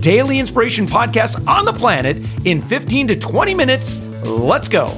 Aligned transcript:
daily 0.00 0.38
inspiration 0.38 0.86
podcast 0.86 1.46
on 1.46 1.64
the 1.64 1.72
planet 1.72 2.16
in 2.44 2.62
15 2.62 3.08
to 3.08 3.18
20 3.18 3.54
minutes. 3.54 3.98
Let's 4.24 4.68
go. 4.68 4.88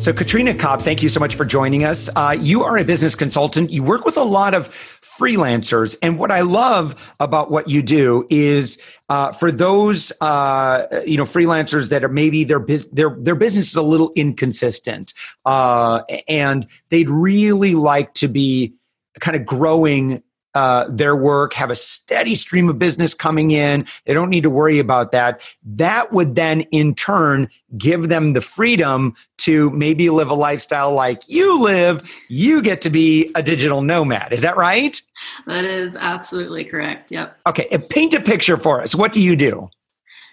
So, 0.00 0.14
Katrina 0.14 0.54
Cobb, 0.54 0.80
thank 0.80 1.02
you 1.02 1.10
so 1.10 1.20
much 1.20 1.34
for 1.34 1.44
joining 1.44 1.84
us. 1.84 2.08
Uh, 2.16 2.34
you 2.38 2.64
are 2.64 2.78
a 2.78 2.84
business 2.84 3.14
consultant. 3.14 3.70
You 3.70 3.82
work 3.82 4.06
with 4.06 4.16
a 4.16 4.22
lot 4.22 4.54
of 4.54 4.70
freelancers. 4.70 5.94
And 6.00 6.18
what 6.18 6.30
I 6.30 6.40
love 6.40 7.12
about 7.20 7.50
what 7.50 7.68
you 7.68 7.82
do 7.82 8.26
is 8.30 8.80
uh, 9.10 9.32
for 9.32 9.52
those 9.52 10.10
uh, 10.22 10.86
you 11.04 11.18
know 11.18 11.24
freelancers 11.24 11.90
that 11.90 12.02
are 12.02 12.08
maybe 12.08 12.44
their, 12.44 12.60
bus- 12.60 12.88
their, 12.88 13.10
their 13.10 13.34
business 13.34 13.68
is 13.68 13.76
a 13.76 13.82
little 13.82 14.10
inconsistent 14.16 15.12
uh, 15.44 16.00
and 16.26 16.66
they'd 16.88 17.10
really 17.10 17.74
like 17.74 18.14
to 18.14 18.28
be 18.28 18.72
kind 19.20 19.36
of 19.36 19.44
growing 19.44 20.22
uh, 20.54 20.86
their 20.88 21.14
work, 21.14 21.52
have 21.54 21.70
a 21.70 21.74
steady 21.74 22.34
stream 22.34 22.68
of 22.68 22.78
business 22.78 23.14
coming 23.14 23.52
in. 23.52 23.86
They 24.04 24.14
don't 24.14 24.30
need 24.30 24.42
to 24.42 24.50
worry 24.50 24.78
about 24.78 25.12
that. 25.12 25.40
That 25.64 26.12
would 26.12 26.34
then, 26.34 26.62
in 26.72 26.94
turn, 26.94 27.48
give 27.78 28.08
them 28.08 28.32
the 28.32 28.40
freedom 28.40 29.14
to 29.38 29.70
maybe 29.70 30.10
live 30.10 30.28
a 30.28 30.34
lifestyle 30.34 30.92
like 30.92 31.28
you 31.28 31.62
live. 31.62 32.10
You 32.28 32.62
get 32.62 32.80
to 32.82 32.90
be 32.90 33.30
a 33.34 33.42
digital 33.42 33.80
nomad. 33.82 34.32
Is 34.32 34.42
that 34.42 34.56
right? 34.56 35.00
That 35.46 35.64
is 35.64 35.96
absolutely 35.96 36.64
correct. 36.64 37.12
Yep. 37.12 37.38
Okay. 37.46 37.78
Paint 37.88 38.14
a 38.14 38.20
picture 38.20 38.56
for 38.56 38.82
us. 38.82 38.94
What 38.94 39.12
do 39.12 39.22
you 39.22 39.36
do? 39.36 39.70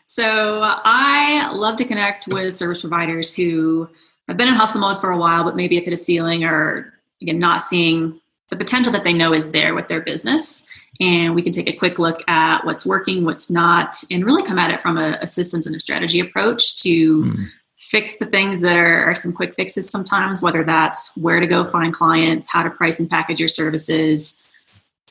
So, 0.07 0.61
I 0.63 1.51
love 1.51 1.75
to 1.77 1.85
connect 1.85 2.27
with 2.29 2.53
service 2.53 2.81
providers 2.81 3.35
who 3.35 3.89
have 4.27 4.37
been 4.37 4.47
in 4.47 4.53
hustle 4.53 4.81
mode 4.81 5.01
for 5.01 5.11
a 5.11 5.17
while, 5.17 5.43
but 5.43 5.55
maybe 5.55 5.75
hit 5.75 5.91
a 5.91 5.97
ceiling 5.97 6.45
or, 6.45 6.93
again, 7.21 7.37
not 7.37 7.61
seeing 7.61 8.19
the 8.49 8.55
potential 8.55 8.91
that 8.93 9.03
they 9.03 9.13
know 9.13 9.33
is 9.33 9.51
there 9.51 9.75
with 9.75 9.87
their 9.87 10.01
business 10.01 10.67
and 10.99 11.35
we 11.35 11.41
can 11.41 11.51
take 11.51 11.69
a 11.69 11.73
quick 11.73 11.99
look 11.99 12.17
at 12.27 12.65
what's 12.65 12.85
working 12.85 13.25
what's 13.25 13.51
not 13.51 13.95
and 14.11 14.25
really 14.25 14.43
come 14.43 14.59
at 14.59 14.71
it 14.71 14.81
from 14.81 14.97
a, 14.97 15.17
a 15.21 15.27
systems 15.27 15.67
and 15.67 15.75
a 15.75 15.79
strategy 15.79 16.19
approach 16.19 16.81
to 16.81 17.23
mm. 17.23 17.45
fix 17.77 18.17
the 18.17 18.25
things 18.25 18.59
that 18.59 18.75
are, 18.75 19.05
are, 19.05 19.15
some 19.15 19.33
quick 19.33 19.53
fixes 19.53 19.89
sometimes 19.89 20.41
whether 20.41 20.63
that's 20.63 21.15
where 21.17 21.39
to 21.39 21.47
go 21.47 21.63
find 21.65 21.93
clients 21.93 22.51
how 22.51 22.63
to 22.63 22.69
price 22.69 22.99
and 22.99 23.09
package 23.09 23.39
your 23.39 23.49
services 23.49 24.43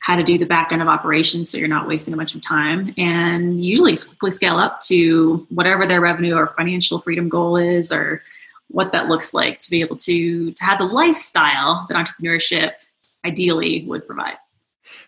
how 0.01 0.15
to 0.15 0.23
do 0.23 0.37
the 0.37 0.45
back 0.45 0.71
end 0.71 0.81
of 0.81 0.87
operations 0.87 1.49
so 1.49 1.57
you're 1.57 1.67
not 1.67 1.87
wasting 1.87 2.13
a 2.13 2.17
bunch 2.17 2.35
of 2.35 2.41
time 2.41 2.93
and 2.97 3.63
usually 3.63 3.95
quickly 3.95 4.31
scale 4.31 4.57
up 4.57 4.79
to 4.79 5.45
whatever 5.49 5.85
their 5.85 6.01
revenue 6.01 6.35
or 6.35 6.47
financial 6.47 6.99
freedom 6.99 7.29
goal 7.29 7.57
is 7.57 7.91
or 7.91 8.21
what 8.69 8.91
that 8.91 9.07
looks 9.07 9.33
like 9.33 9.59
to 9.61 9.69
be 9.69 9.81
able 9.81 9.95
to 9.95 10.51
to 10.51 10.63
have 10.63 10.77
the 10.77 10.85
lifestyle 10.85 11.85
that 11.89 11.95
entrepreneurship 11.95 12.73
ideally 13.25 13.85
would 13.85 14.05
provide. 14.05 14.37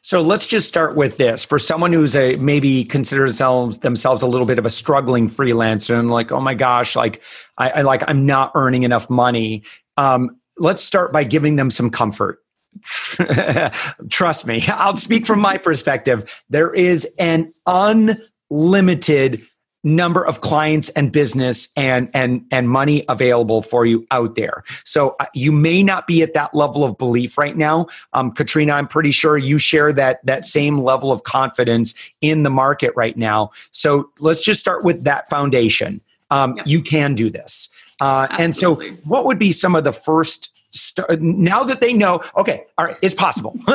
So 0.02 0.22
let's 0.22 0.48
just 0.48 0.68
start 0.68 0.96
with 0.96 1.18
this. 1.18 1.44
For 1.44 1.60
someone 1.60 1.94
who's 1.94 2.16
a 2.16 2.36
maybe 2.38 2.84
considers 2.84 3.32
themselves 3.32 3.78
themselves 3.80 4.22
a 4.22 4.28
little 4.28 4.48
bit 4.48 4.60
of 4.60 4.66
a 4.66 4.70
struggling 4.70 5.30
freelancer 5.30 5.98
and 5.98 6.10
like, 6.10 6.32
oh 6.32 6.42
my 6.42 6.54
gosh, 6.54 6.96
like 6.96 7.22
I, 7.58 7.70
I 7.70 7.82
like 7.82 8.04
I'm 8.08 8.26
not 8.26 8.52
earning 8.56 8.84
enough 8.84 9.10
money. 9.10 9.64
Um, 9.98 10.38
let's 10.58 10.84
start 10.84 11.12
by 11.12 11.24
giving 11.24 11.56
them 11.56 11.70
some 11.70 11.90
comfort. 11.90 12.40
Trust 14.10 14.46
me, 14.46 14.64
I'll 14.68 14.96
speak 14.96 15.26
from 15.26 15.40
my 15.40 15.58
perspective. 15.58 16.44
There 16.50 16.74
is 16.74 17.08
an 17.18 17.54
unlimited 17.66 19.46
number 19.84 20.26
of 20.26 20.42
clients 20.42 20.90
and 20.90 21.12
business 21.12 21.72
and 21.78 22.10
and 22.14 22.46
and 22.52 22.70
money 22.70 23.06
available 23.08 23.62
for 23.62 23.86
you 23.86 24.06
out 24.12 24.36
there 24.36 24.64
so 24.84 25.16
uh, 25.22 25.26
you 25.34 25.54
may 25.54 25.82
not 25.82 26.06
be 26.06 26.22
at 26.22 26.34
that 26.34 26.54
level 26.54 26.84
of 26.84 26.98
belief 26.98 27.38
right 27.38 27.56
now 27.56 27.88
um, 28.12 28.32
katrina 28.32 28.74
i'm 28.74 28.88
pretty 28.88 29.12
sure 29.12 29.38
you 29.38 29.58
share 29.58 29.94
that 29.94 30.24
that 30.26 30.46
same 30.46 30.80
level 30.80 31.14
of 31.14 31.24
confidence 31.24 31.94
in 32.20 32.44
the 32.44 32.50
market 32.50 32.92
right 32.98 33.16
now 33.16 33.50
so 33.72 34.10
let's 34.20 34.42
just 34.42 34.60
start 34.60 34.84
with 34.84 35.04
that 35.06 35.30
foundation 35.30 36.02
um, 36.30 36.54
yep. 36.58 36.68
you 36.68 36.82
can 36.82 37.16
do 37.16 37.30
this 37.30 37.70
uh, 38.02 38.28
and 38.38 38.50
so 38.50 38.76
what 39.06 39.26
would 39.26 39.40
be 39.40 39.52
some 39.52 39.76
of 39.76 39.86
the 39.86 39.94
first 39.94 40.54
Start, 40.72 41.20
now 41.20 41.64
that 41.64 41.82
they 41.82 41.94
know, 41.94 42.22
okay, 42.38 42.64
all 42.78 42.86
right, 42.86 42.96
it's 43.02 43.16
possible. 43.16 43.56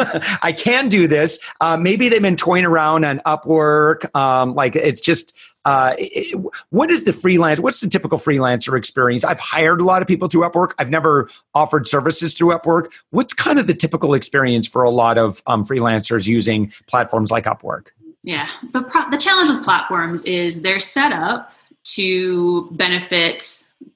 I 0.43 0.55
can 0.57 0.89
do 0.89 1.09
this. 1.09 1.41
Uh, 1.61 1.77
maybe 1.77 2.09
they've 2.09 2.23
been 2.23 2.37
toying 2.37 2.65
around 2.65 3.05
on 3.05 3.19
Upwork. 3.27 4.15
Um, 4.15 4.55
like 4.55 4.77
it's 4.77 5.01
just 5.01 5.35
uh, 5.65 5.95
it, 5.99 6.39
what 6.71 6.91
is 6.91 7.05
the 7.05 7.13
freelance? 7.13 7.61
What's 7.61 7.81
the 7.81 7.89
typical 7.89 8.19
freelancer 8.19 8.77
experience? 8.77 9.25
I've 9.25 9.41
hired 9.41 9.81
a 9.81 9.85
lot 9.85 10.03
of 10.03 10.09
people 10.09 10.29
through 10.29 10.43
Upwork. 10.43 10.73
I've 10.79 10.91
never 10.91 11.31
offered 11.55 11.87
services 11.87 12.35
through 12.35 12.57
Upwork. 12.59 12.93
What's 13.11 13.33
kind 13.33 13.59
of 13.59 13.67
the 13.67 13.75
typical 13.75 14.15
experience 14.15 14.69
for 14.69 14.83
a 14.83 14.91
lot 14.91 15.19
of 15.19 15.43
um, 15.47 15.65
freelancers 15.65 16.27
using 16.27 16.73
platforms 16.87 17.31
like 17.31 17.45
Upwork? 17.45 17.89
Yeah, 18.23 18.47
the 18.73 18.83
pro- 18.83 19.09
the 19.11 19.19
challenge 19.19 19.51
with 19.51 19.63
platforms 19.63 20.25
is 20.25 20.63
they're 20.63 20.81
set 20.81 21.13
up 21.13 21.51
to 21.85 22.69
benefit 22.73 23.43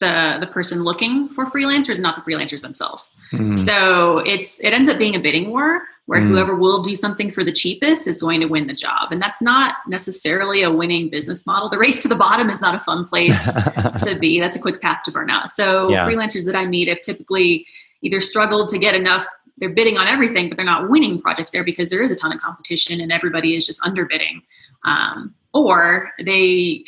the 0.01 0.39
the 0.41 0.47
person 0.47 0.83
looking 0.83 1.29
for 1.29 1.45
freelancers, 1.47 2.01
not 2.01 2.15
the 2.17 2.23
freelancers 2.23 2.63
themselves. 2.63 3.21
Mm. 3.33 3.65
So 3.65 4.19
it's 4.19 4.63
it 4.63 4.73
ends 4.73 4.89
up 4.89 4.99
being 4.99 5.17
a 5.17 5.21
bidding 5.21 5.51
war 5.51 5.83
where 6.07 6.21
mm. 6.21 6.29
whoever 6.29 6.55
will 6.55 6.81
do 6.81 6.95
something 6.95 7.31
for 7.31 7.45
the 7.45 7.53
cheapest 7.53 8.07
is 8.07 8.19
going 8.19 8.41
to 8.41 8.47
win 8.47 8.67
the 8.67 8.75
job. 8.75 9.13
And 9.13 9.21
that's 9.21 9.43
not 9.43 9.77
necessarily 9.87 10.63
a 10.63 10.71
winning 10.71 11.11
business 11.11 11.47
model. 11.47 11.69
The 11.69 11.79
race 11.79 12.01
to 12.03 12.09
the 12.09 12.17
bottom 12.17 12.49
is 12.49 12.63
not 12.63 12.75
a 12.75 12.79
fun 12.79 13.05
place 13.05 13.55
to 14.05 14.17
be. 14.19 14.41
That's 14.41 14.57
a 14.57 14.61
quick 14.61 14.81
path 14.81 15.03
to 15.05 15.11
burnout. 15.11 15.49
So 15.49 15.91
yeah. 15.91 16.09
freelancers 16.09 16.47
that 16.47 16.57
I 16.57 16.65
meet 16.65 16.89
have 16.89 17.03
typically 17.03 17.67
either 18.01 18.21
struggled 18.21 18.69
to 18.69 18.79
get 18.79 18.95
enough 18.95 19.27
they're 19.59 19.69
bidding 19.69 19.99
on 19.99 20.07
everything, 20.07 20.49
but 20.49 20.57
they're 20.57 20.65
not 20.65 20.89
winning 20.89 21.21
projects 21.21 21.51
there 21.51 21.65
because 21.65 21.91
there 21.91 22.03
is 22.03 22.11
a 22.11 22.15
ton 22.15 22.33
of 22.33 22.41
competition 22.41 23.01
and 23.01 23.11
everybody 23.11 23.57
is 23.57 23.67
just 23.67 23.83
underbidding. 23.83 24.43
Um, 24.85 25.35
or 25.53 26.13
they 26.25 26.85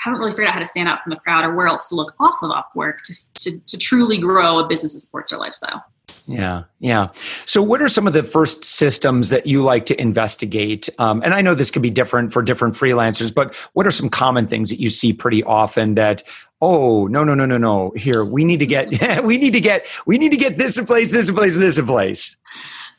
haven't 0.00 0.18
really 0.18 0.32
figured 0.32 0.48
out 0.48 0.54
how 0.54 0.60
to 0.60 0.66
stand 0.66 0.88
out 0.88 1.00
from 1.02 1.10
the 1.10 1.16
crowd 1.16 1.44
or 1.44 1.54
where 1.54 1.66
else 1.66 1.88
to 1.90 1.94
look 1.94 2.14
off 2.18 2.42
of 2.42 2.50
Upwork 2.50 3.02
to, 3.04 3.14
to, 3.34 3.60
to 3.66 3.78
truly 3.78 4.18
grow 4.18 4.58
a 4.58 4.66
business 4.66 4.94
that 4.94 5.00
supports 5.00 5.30
their 5.30 5.38
lifestyle. 5.38 5.84
Yeah, 6.26 6.64
yeah. 6.78 7.08
So, 7.44 7.62
what 7.62 7.82
are 7.82 7.88
some 7.88 8.06
of 8.06 8.12
the 8.12 8.22
first 8.22 8.64
systems 8.64 9.30
that 9.30 9.46
you 9.46 9.62
like 9.62 9.86
to 9.86 10.00
investigate? 10.00 10.88
Um, 10.98 11.22
and 11.24 11.34
I 11.34 11.40
know 11.42 11.54
this 11.54 11.70
could 11.70 11.82
be 11.82 11.90
different 11.90 12.32
for 12.32 12.42
different 12.42 12.74
freelancers, 12.74 13.34
but 13.34 13.54
what 13.72 13.86
are 13.86 13.90
some 13.90 14.08
common 14.08 14.46
things 14.46 14.70
that 14.70 14.80
you 14.80 14.90
see 14.90 15.12
pretty 15.12 15.42
often 15.42 15.96
that, 15.96 16.22
oh, 16.60 17.06
no, 17.08 17.24
no, 17.24 17.34
no, 17.34 17.46
no, 17.46 17.58
no. 17.58 17.90
Here, 17.96 18.24
we 18.24 18.44
need 18.44 18.60
to 18.60 18.66
get, 18.66 18.90
we 19.24 19.38
need 19.38 19.52
to 19.52 19.60
get, 19.60 19.86
we 20.06 20.18
need 20.18 20.30
to 20.30 20.36
get 20.36 20.56
this 20.56 20.78
in 20.78 20.86
place, 20.86 21.10
this 21.10 21.28
in 21.28 21.34
place, 21.34 21.56
this 21.58 21.78
in 21.78 21.86
place. 21.86 22.36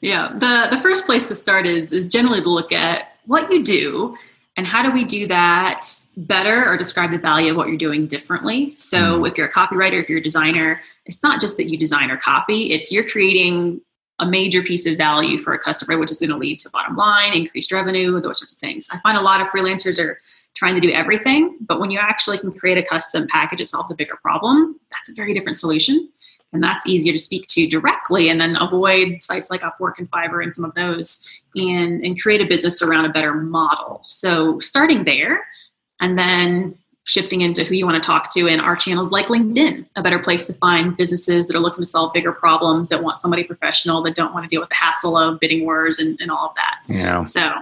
Yeah, 0.01 0.29
the 0.33 0.67
the 0.71 0.81
first 0.81 1.05
place 1.05 1.27
to 1.27 1.35
start 1.35 1.67
is 1.67 1.93
is 1.93 2.07
generally 2.07 2.41
to 2.41 2.49
look 2.49 2.71
at 2.71 3.17
what 3.27 3.51
you 3.51 3.63
do 3.63 4.17
and 4.61 4.67
how 4.67 4.83
do 4.83 4.91
we 4.91 5.03
do 5.03 5.25
that 5.25 5.87
better 6.17 6.69
or 6.69 6.77
describe 6.77 7.09
the 7.09 7.17
value 7.17 7.49
of 7.49 7.57
what 7.57 7.67
you're 7.67 7.77
doing 7.77 8.05
differently? 8.05 8.75
So, 8.75 9.21
mm. 9.21 9.27
if 9.27 9.35
you're 9.35 9.47
a 9.47 9.51
copywriter, 9.51 9.99
if 9.99 10.07
you're 10.07 10.19
a 10.19 10.23
designer, 10.23 10.79
it's 11.07 11.23
not 11.23 11.41
just 11.41 11.57
that 11.57 11.67
you 11.67 11.79
design 11.79 12.11
or 12.11 12.17
copy, 12.17 12.71
it's 12.71 12.91
you're 12.91 13.07
creating 13.07 13.81
a 14.19 14.29
major 14.29 14.61
piece 14.61 14.85
of 14.85 14.99
value 14.99 15.39
for 15.39 15.53
a 15.53 15.57
customer, 15.57 15.97
which 15.97 16.11
is 16.11 16.19
going 16.19 16.29
to 16.29 16.37
lead 16.37 16.59
to 16.59 16.69
bottom 16.69 16.95
line, 16.95 17.33
increased 17.33 17.71
revenue, 17.71 18.21
those 18.21 18.37
sorts 18.37 18.53
of 18.53 18.59
things. 18.59 18.87
I 18.93 18.99
find 18.99 19.17
a 19.17 19.21
lot 19.21 19.41
of 19.41 19.47
freelancers 19.47 19.97
are 19.97 20.19
trying 20.53 20.75
to 20.75 20.79
do 20.79 20.91
everything, 20.91 21.57
but 21.61 21.79
when 21.79 21.89
you 21.89 21.97
actually 21.97 22.37
can 22.37 22.51
create 22.51 22.77
a 22.77 22.83
custom 22.83 23.25
package 23.29 23.57
that 23.57 23.65
solves 23.65 23.89
a 23.89 23.95
bigger 23.95 24.19
problem, 24.21 24.79
that's 24.91 25.09
a 25.09 25.15
very 25.15 25.33
different 25.33 25.57
solution. 25.57 26.07
And 26.53 26.63
that's 26.63 26.85
easier 26.85 27.13
to 27.13 27.19
speak 27.19 27.47
to 27.47 27.67
directly 27.67 28.29
and 28.29 28.39
then 28.41 28.57
avoid 28.59 29.21
sites 29.21 29.49
like 29.49 29.61
Upwork 29.61 29.99
and 29.99 30.09
Fiverr 30.11 30.43
and 30.43 30.53
some 30.53 30.65
of 30.65 30.75
those 30.75 31.29
and, 31.55 32.03
and 32.03 32.21
create 32.21 32.41
a 32.41 32.45
business 32.45 32.81
around 32.81 33.05
a 33.05 33.09
better 33.09 33.33
model. 33.33 34.01
So 34.03 34.59
starting 34.59 35.05
there 35.05 35.45
and 36.01 36.19
then 36.19 36.77
shifting 37.03 37.41
into 37.41 37.63
who 37.63 37.75
you 37.75 37.85
want 37.85 38.01
to 38.01 38.05
talk 38.05 38.31
to 38.31 38.47
in 38.47 38.59
our 38.59 38.75
channels 38.75 39.11
like 39.11 39.27
LinkedIn, 39.27 39.85
a 39.95 40.03
better 40.03 40.19
place 40.19 40.45
to 40.45 40.53
find 40.53 40.95
businesses 40.95 41.47
that 41.47 41.55
are 41.55 41.59
looking 41.59 41.81
to 41.81 41.89
solve 41.89 42.13
bigger 42.13 42.31
problems, 42.31 42.89
that 42.89 43.03
want 43.03 43.21
somebody 43.21 43.43
professional, 43.43 44.01
that 44.03 44.15
don't 44.15 44.33
want 44.33 44.43
to 44.43 44.49
deal 44.49 44.61
with 44.61 44.69
the 44.69 44.75
hassle 44.75 45.17
of 45.17 45.39
bidding 45.39 45.63
wars 45.63 45.99
and, 45.99 46.19
and 46.21 46.29
all 46.29 46.49
of 46.49 46.55
that. 46.55 46.81
Yeah. 46.87 47.23
So 47.23 47.53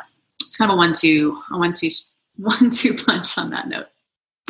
it's 0.41 0.57
kind 0.57 0.71
of 0.71 0.75
a 0.75 0.77
one 0.77 0.93
two, 0.93 1.41
a 1.51 1.57
one 1.57 1.73
two, 1.73 1.89
one 2.37 2.69
two 2.69 2.95
punch 2.95 3.37
on 3.37 3.49
that 3.51 3.67
note. 3.67 3.87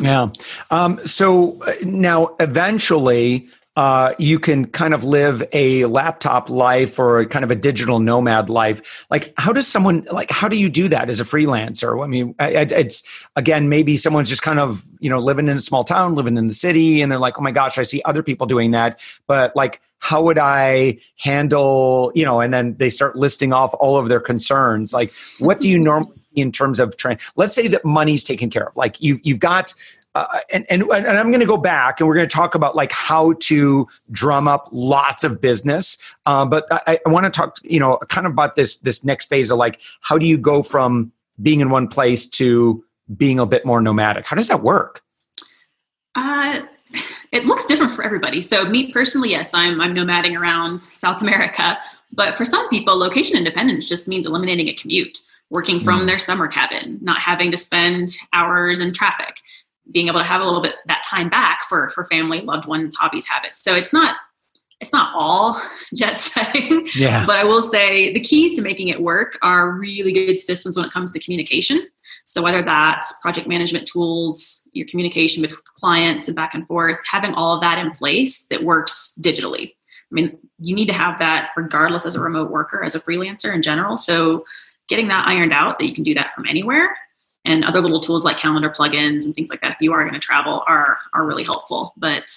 Yeah. 0.02 0.28
Um, 0.70 1.06
so 1.06 1.62
uh, 1.62 1.74
now 1.82 2.34
eventually 2.40 3.48
uh, 3.76 4.12
you 4.18 4.38
can 4.38 4.66
kind 4.66 4.92
of 4.92 5.04
live 5.04 5.42
a 5.52 5.84
laptop 5.86 6.50
life 6.50 6.98
or 6.98 7.24
kind 7.26 7.44
of 7.44 7.50
a 7.50 7.54
digital 7.54 8.00
nomad 8.00 8.50
life. 8.50 9.06
Like, 9.10 9.32
how 9.36 9.52
does 9.52 9.68
someone 9.68 10.06
like 10.10 10.30
how 10.30 10.48
do 10.48 10.56
you 10.56 10.68
do 10.68 10.88
that 10.88 11.08
as 11.08 11.20
a 11.20 11.24
freelancer? 11.24 12.02
I 12.02 12.06
mean, 12.08 12.34
it's 12.38 13.04
again 13.36 13.68
maybe 13.68 13.96
someone's 13.96 14.28
just 14.28 14.42
kind 14.42 14.58
of 14.58 14.84
you 14.98 15.08
know 15.08 15.20
living 15.20 15.48
in 15.48 15.56
a 15.56 15.60
small 15.60 15.84
town, 15.84 16.14
living 16.14 16.36
in 16.36 16.48
the 16.48 16.54
city, 16.54 17.00
and 17.00 17.12
they're 17.12 17.18
like, 17.18 17.38
oh 17.38 17.42
my 17.42 17.52
gosh, 17.52 17.78
I 17.78 17.82
see 17.82 18.02
other 18.04 18.22
people 18.22 18.46
doing 18.46 18.72
that, 18.72 19.00
but 19.26 19.54
like, 19.54 19.80
how 19.98 20.22
would 20.24 20.38
I 20.38 20.98
handle 21.16 22.10
you 22.14 22.24
know? 22.24 22.40
And 22.40 22.52
then 22.52 22.74
they 22.76 22.90
start 22.90 23.14
listing 23.14 23.52
off 23.52 23.72
all 23.78 23.96
of 23.96 24.08
their 24.08 24.20
concerns. 24.20 24.92
Like, 24.92 25.12
what 25.38 25.60
do 25.60 25.70
you 25.70 25.78
normally 25.78 26.20
see 26.34 26.40
in 26.40 26.52
terms 26.52 26.80
of 26.80 26.96
trend. 26.96 27.20
Let's 27.36 27.54
say 27.54 27.68
that 27.68 27.84
money's 27.84 28.24
taken 28.24 28.50
care 28.50 28.68
of. 28.68 28.76
Like 28.76 29.00
you've 29.00 29.20
you've 29.22 29.40
got 29.40 29.74
uh, 30.14 30.26
and, 30.52 30.66
and, 30.68 30.82
and 30.82 31.06
I'm 31.06 31.30
going 31.30 31.40
to 31.40 31.46
go 31.46 31.56
back 31.56 32.00
and 32.00 32.08
we're 32.08 32.16
going 32.16 32.28
to 32.28 32.34
talk 32.34 32.54
about 32.54 32.74
like 32.74 32.90
how 32.90 33.34
to 33.34 33.86
drum 34.10 34.48
up 34.48 34.68
lots 34.72 35.22
of 35.22 35.40
business. 35.40 35.98
Uh, 36.26 36.44
but 36.44 36.66
I, 36.70 36.98
I 37.06 37.08
want 37.08 37.24
to 37.24 37.30
talk, 37.30 37.58
you 37.62 37.78
know, 37.78 37.98
kind 38.08 38.26
of 38.26 38.32
about 38.32 38.56
this 38.56 38.76
this 38.78 39.04
next 39.04 39.26
phase 39.26 39.50
of 39.50 39.58
like 39.58 39.80
how 40.00 40.18
do 40.18 40.26
you 40.26 40.36
go 40.36 40.62
from 40.62 41.12
being 41.40 41.60
in 41.60 41.70
one 41.70 41.86
place 41.86 42.28
to 42.28 42.84
being 43.16 43.38
a 43.38 43.46
bit 43.46 43.64
more 43.64 43.80
nomadic? 43.80 44.26
How 44.26 44.36
does 44.36 44.48
that 44.48 44.62
work? 44.62 45.02
Uh, 46.16 46.62
it 47.30 47.44
looks 47.46 47.64
different 47.66 47.92
for 47.92 48.02
everybody. 48.02 48.42
So 48.42 48.64
me 48.64 48.92
personally, 48.92 49.30
yes, 49.30 49.54
I'm 49.54 49.80
I'm 49.80 49.94
nomading 49.94 50.36
around 50.36 50.84
South 50.84 51.22
America. 51.22 51.78
But 52.12 52.34
for 52.34 52.44
some 52.44 52.68
people, 52.68 52.98
location 52.98 53.38
independence 53.38 53.88
just 53.88 54.08
means 54.08 54.26
eliminating 54.26 54.66
a 54.66 54.72
commute, 54.72 55.20
working 55.50 55.78
from 55.78 56.00
mm. 56.00 56.06
their 56.08 56.18
summer 56.18 56.48
cabin, 56.48 56.98
not 57.00 57.20
having 57.20 57.52
to 57.52 57.56
spend 57.56 58.16
hours 58.32 58.80
in 58.80 58.92
traffic 58.92 59.36
being 59.92 60.08
able 60.08 60.20
to 60.20 60.24
have 60.24 60.40
a 60.40 60.44
little 60.44 60.60
bit 60.60 60.76
that 60.86 61.02
time 61.04 61.28
back 61.28 61.64
for 61.68 61.88
for 61.90 62.04
family 62.04 62.40
loved 62.40 62.66
ones 62.66 62.94
hobbies 62.96 63.26
habits. 63.26 63.62
So 63.62 63.74
it's 63.74 63.92
not 63.92 64.16
it's 64.80 64.92
not 64.92 65.12
all 65.14 65.60
jet 65.94 66.18
setting 66.18 66.86
yeah. 66.96 67.26
but 67.26 67.38
i 67.38 67.44
will 67.44 67.62
say 67.62 68.12
the 68.14 68.20
keys 68.20 68.56
to 68.56 68.62
making 68.62 68.88
it 68.88 69.02
work 69.02 69.38
are 69.42 69.72
really 69.72 70.12
good 70.12 70.38
systems 70.38 70.76
when 70.76 70.86
it 70.86 70.92
comes 70.92 71.10
to 71.12 71.20
communication. 71.20 71.86
So 72.24 72.42
whether 72.42 72.62
that's 72.62 73.20
project 73.20 73.46
management 73.46 73.86
tools 73.86 74.68
your 74.72 74.86
communication 74.86 75.42
with 75.42 75.52
clients 75.74 76.28
and 76.28 76.36
back 76.36 76.54
and 76.54 76.66
forth 76.66 76.98
having 77.10 77.34
all 77.34 77.54
of 77.54 77.60
that 77.60 77.78
in 77.78 77.90
place 77.90 78.46
that 78.46 78.64
works 78.64 79.18
digitally. 79.20 79.72
I 79.72 80.12
mean 80.12 80.38
you 80.60 80.74
need 80.74 80.88
to 80.88 80.94
have 80.94 81.18
that 81.18 81.50
regardless 81.56 82.06
as 82.06 82.16
a 82.16 82.20
remote 82.20 82.50
worker 82.50 82.84
as 82.84 82.94
a 82.94 83.00
freelancer 83.00 83.54
in 83.54 83.62
general. 83.62 83.96
So 83.96 84.44
getting 84.88 85.08
that 85.08 85.26
ironed 85.26 85.52
out 85.52 85.78
that 85.78 85.86
you 85.86 85.94
can 85.94 86.04
do 86.04 86.14
that 86.14 86.32
from 86.32 86.46
anywhere 86.46 86.96
and 87.44 87.64
other 87.64 87.80
little 87.80 88.00
tools 88.00 88.24
like 88.24 88.36
calendar 88.36 88.70
plugins 88.70 89.24
and 89.24 89.34
things 89.34 89.50
like 89.50 89.60
that 89.60 89.72
if 89.72 89.78
you 89.80 89.92
are 89.92 90.02
going 90.02 90.14
to 90.14 90.20
travel 90.20 90.62
are 90.66 90.98
are 91.14 91.24
really 91.26 91.44
helpful 91.44 91.94
but 91.96 92.28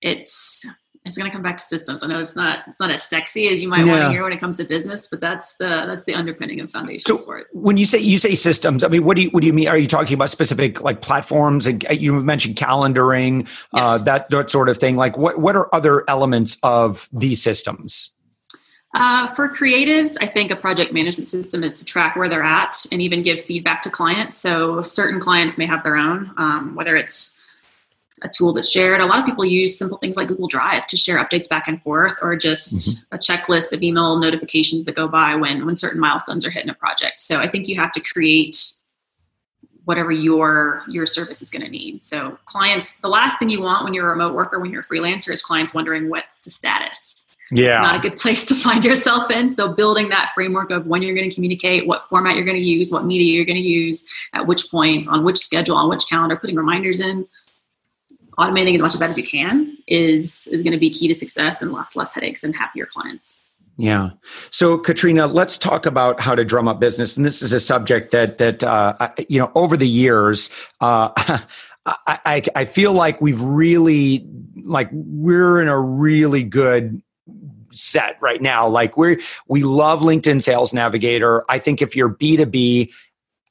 it's 0.00 0.64
it's 1.08 1.16
going 1.16 1.28
to 1.28 1.34
come 1.34 1.42
back 1.42 1.56
to 1.56 1.64
systems. 1.64 2.04
I 2.04 2.06
know 2.06 2.20
it's 2.20 2.36
not 2.36 2.66
it's 2.66 2.78
not 2.78 2.90
as 2.90 3.02
sexy 3.02 3.48
as 3.48 3.62
you 3.62 3.68
might 3.68 3.84
yeah. 3.84 3.92
want 3.92 4.02
to 4.02 4.10
hear 4.10 4.22
when 4.22 4.32
it 4.32 4.38
comes 4.38 4.56
to 4.58 4.64
business, 4.64 5.08
but 5.08 5.20
that's 5.20 5.56
the 5.56 5.64
that's 5.86 6.04
the 6.04 6.14
underpinning 6.14 6.60
and 6.60 6.70
foundation 6.70 7.00
so 7.00 7.18
for 7.18 7.38
it. 7.38 7.46
When 7.52 7.76
you 7.76 7.84
say 7.84 7.98
you 7.98 8.18
say 8.18 8.34
systems, 8.34 8.84
I 8.84 8.88
mean, 8.88 9.04
what 9.04 9.16
do 9.16 9.22
you 9.22 9.30
what 9.30 9.40
do 9.40 9.46
you 9.46 9.52
mean? 9.52 9.68
Are 9.68 9.78
you 9.78 9.86
talking 9.86 10.14
about 10.14 10.30
specific 10.30 10.82
like 10.82 11.02
platforms? 11.02 11.66
And 11.66 11.84
you 11.90 12.12
mentioned 12.22 12.56
calendaring, 12.56 13.48
yeah. 13.72 13.86
uh, 13.86 13.98
that 13.98 14.28
that 14.28 14.50
sort 14.50 14.68
of 14.68 14.76
thing. 14.76 14.96
Like, 14.96 15.16
what 15.16 15.38
what 15.40 15.56
are 15.56 15.74
other 15.74 16.04
elements 16.08 16.58
of 16.62 17.08
these 17.12 17.42
systems? 17.42 18.14
Uh, 18.94 19.28
for 19.28 19.48
creatives, 19.48 20.16
I 20.20 20.26
think 20.26 20.50
a 20.50 20.56
project 20.56 20.92
management 20.92 21.28
system 21.28 21.62
is 21.62 21.78
to 21.78 21.84
track 21.84 22.16
where 22.16 22.28
they're 22.28 22.42
at 22.42 22.86
and 22.90 23.02
even 23.02 23.22
give 23.22 23.42
feedback 23.42 23.82
to 23.82 23.90
clients. 23.90 24.38
So 24.38 24.80
certain 24.82 25.20
clients 25.20 25.58
may 25.58 25.66
have 25.66 25.84
their 25.84 25.96
own, 25.96 26.32
um, 26.38 26.74
whether 26.74 26.96
it's 26.96 27.34
a 28.22 28.28
tool 28.28 28.52
that's 28.52 28.70
shared. 28.70 29.00
A 29.00 29.06
lot 29.06 29.18
of 29.18 29.26
people 29.26 29.44
use 29.44 29.78
simple 29.78 29.98
things 29.98 30.16
like 30.16 30.28
Google 30.28 30.48
Drive 30.48 30.86
to 30.88 30.96
share 30.96 31.22
updates 31.22 31.48
back 31.48 31.68
and 31.68 31.80
forth, 31.82 32.14
or 32.22 32.34
just 32.34 32.74
mm-hmm. 32.74 33.14
a 33.14 33.18
checklist 33.18 33.72
of 33.72 33.82
email 33.82 34.18
notifications 34.18 34.84
that 34.86 34.94
go 34.94 35.06
by 35.06 35.36
when 35.36 35.66
when 35.66 35.76
certain 35.76 36.00
milestones 36.00 36.44
are 36.46 36.50
hit 36.50 36.64
in 36.64 36.70
a 36.70 36.74
project. 36.74 37.20
So 37.20 37.38
I 37.38 37.48
think 37.48 37.68
you 37.68 37.76
have 37.76 37.92
to 37.92 38.00
create 38.00 38.56
whatever 39.84 40.10
your 40.10 40.82
your 40.88 41.06
service 41.06 41.42
is 41.42 41.50
going 41.50 41.62
to 41.62 41.70
need. 41.70 42.02
So 42.02 42.38
clients, 42.46 43.00
the 43.00 43.08
last 43.08 43.38
thing 43.38 43.50
you 43.50 43.62
want 43.62 43.84
when 43.84 43.94
you're 43.94 44.06
a 44.06 44.10
remote 44.10 44.34
worker, 44.34 44.58
when 44.58 44.72
you're 44.72 44.80
a 44.80 44.84
freelancer, 44.84 45.30
is 45.30 45.42
clients 45.42 45.74
wondering 45.74 46.08
what's 46.08 46.40
the 46.40 46.50
status 46.50 47.26
yeah. 47.50 47.82
it's 47.82 47.92
not 47.92 47.96
a 47.96 48.08
good 48.08 48.18
place 48.18 48.44
to 48.46 48.54
find 48.54 48.84
yourself 48.84 49.30
in. 49.30 49.50
So 49.50 49.72
building 49.72 50.08
that 50.10 50.30
framework 50.34 50.70
of 50.70 50.86
when 50.86 51.02
you're 51.02 51.14
going 51.14 51.28
to 51.28 51.34
communicate, 51.34 51.86
what 51.86 52.08
format 52.08 52.36
you're 52.36 52.44
going 52.44 52.56
to 52.56 52.62
use, 52.62 52.90
what 52.90 53.04
media 53.04 53.34
you're 53.34 53.44
going 53.44 53.56
to 53.56 53.62
use, 53.62 54.08
at 54.32 54.46
which 54.46 54.70
points, 54.70 55.08
on 55.08 55.24
which 55.24 55.38
schedule, 55.38 55.76
on 55.76 55.88
which 55.88 56.08
calendar, 56.08 56.36
putting 56.36 56.56
reminders 56.56 57.00
in, 57.00 57.26
automating 58.38 58.74
as 58.74 58.80
much 58.80 58.94
of 58.94 59.00
that 59.00 59.08
as 59.08 59.18
you 59.18 59.24
can 59.24 59.76
is 59.86 60.48
is 60.52 60.62
going 60.62 60.72
to 60.72 60.78
be 60.78 60.90
key 60.90 61.08
to 61.08 61.14
success 61.14 61.60
and 61.60 61.72
lots 61.72 61.96
less 61.96 62.14
headaches 62.14 62.44
and 62.44 62.54
happier 62.54 62.86
clients. 62.86 63.38
Yeah. 63.76 64.08
So, 64.50 64.76
Katrina, 64.76 65.28
let's 65.28 65.56
talk 65.56 65.86
about 65.86 66.20
how 66.20 66.34
to 66.34 66.44
drum 66.44 66.66
up 66.66 66.80
business. 66.80 67.16
And 67.16 67.24
this 67.24 67.42
is 67.42 67.52
a 67.52 67.60
subject 67.60 68.10
that 68.10 68.38
that 68.38 68.62
uh, 68.64 69.10
you 69.28 69.38
know 69.38 69.50
over 69.54 69.76
the 69.76 69.88
years. 69.88 70.50
Uh, 70.80 71.10
I, 71.86 72.18
I, 72.26 72.42
I 72.54 72.64
feel 72.66 72.92
like 72.92 73.22
we've 73.22 73.40
really 73.40 74.26
like 74.62 74.90
we're 74.92 75.62
in 75.62 75.68
a 75.68 75.80
really 75.80 76.42
good 76.42 77.00
set 77.70 78.16
right 78.20 78.40
now. 78.40 78.68
Like 78.68 78.96
we 78.96 79.22
we 79.46 79.62
love 79.62 80.00
LinkedIn 80.00 80.42
Sales 80.42 80.72
Navigator. 80.72 81.44
I 81.48 81.58
think 81.58 81.82
if 81.82 81.94
you're 81.94 82.10
B2B, 82.10 82.92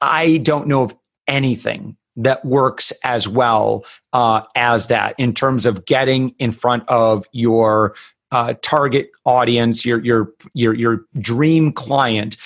I 0.02 0.38
don't 0.38 0.68
know 0.68 0.84
of 0.84 0.96
anything 1.28 1.98
that 2.16 2.44
works 2.44 2.92
as 3.04 3.28
well 3.28 3.86
uh, 4.14 4.42
as 4.56 4.88
that 4.88 5.16
in 5.18 5.34
terms 5.34 5.66
of 5.66 5.86
getting 5.86 6.30
in 6.40 6.52
front 6.52 6.84
of 6.90 7.26
your 7.32 7.96
uh, 8.32 8.56
target 8.62 9.12
audience, 9.26 9.86
your 9.86 10.04
your 10.04 10.30
your 10.54 10.74
your 10.74 11.06
dream 11.20 11.72
client. 11.72 12.38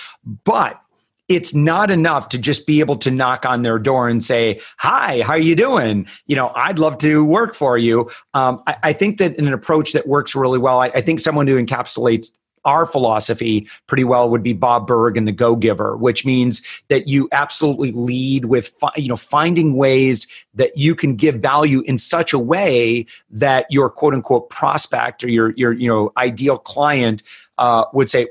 But 0.44 0.80
it's 1.28 1.56
not 1.56 1.90
enough 1.90 2.30
to 2.30 2.38
just 2.38 2.68
be 2.68 2.80
able 2.80 2.98
to 2.98 3.12
knock 3.12 3.46
on 3.46 3.62
their 3.62 3.80
door 3.80 4.10
and 4.10 4.24
say 4.24 4.60
hi 4.78 5.22
how 5.22 5.34
are 5.34 5.40
you 5.40 5.56
doing? 5.56 6.08
You 6.28 6.36
know 6.36 6.52
i'd 6.56 6.80
love 6.80 6.98
to 7.00 7.24
work 7.24 7.56
for 7.56 7.78
you. 7.78 8.10
Um, 8.34 8.62
I, 8.68 8.76
I, 8.84 8.94
think 8.94 9.18
that 9.18 9.38
an 9.38 9.54
approach 9.54 9.94
that 9.94 10.08
works 10.08 10.36
really 10.36 10.60
well 10.60 10.80
I, 10.80 10.88
I, 10.88 11.02
think 11.02 11.20
someone 11.20 11.48
who 11.48 11.64
encapsulates 11.64 12.30
our 12.64 12.86
philosophy 12.86 13.68
pretty 13.88 14.04
well 14.04 14.30
would 14.30 14.44
be 14.44 14.54
Bob 14.54 14.86
Burg 14.86 15.18
and 15.18 15.28
the 15.28 15.32
go 15.32 15.56
giver 15.56 15.98
which 15.98 16.26
means 16.26 16.62
that 16.90 17.08
you 17.08 17.28
absolutely 17.32 17.92
lead 17.92 18.46
with 18.46 18.68
fi- 18.68 18.92
you 18.96 19.08
know 19.08 19.16
finding 19.16 19.76
ways 19.76 20.28
that 20.54 20.78
you 20.78 20.96
can 20.96 21.16
give 21.16 21.36
value 21.36 21.82
in 21.82 21.98
such 21.98 22.34
a 22.34 22.40
way 22.40 23.06
that 23.30 23.66
your 23.70 23.90
quote 23.90 24.14
unquote 24.14 24.50
prospect 24.50 25.24
or 25.24 25.30
your 25.30 25.52
your 25.52 25.74
you 25.74 25.88
know 25.88 26.12
ideal 26.18 26.58
client 26.58 27.24
uh, 27.58 27.86
would 27.94 28.10
say 28.10 28.28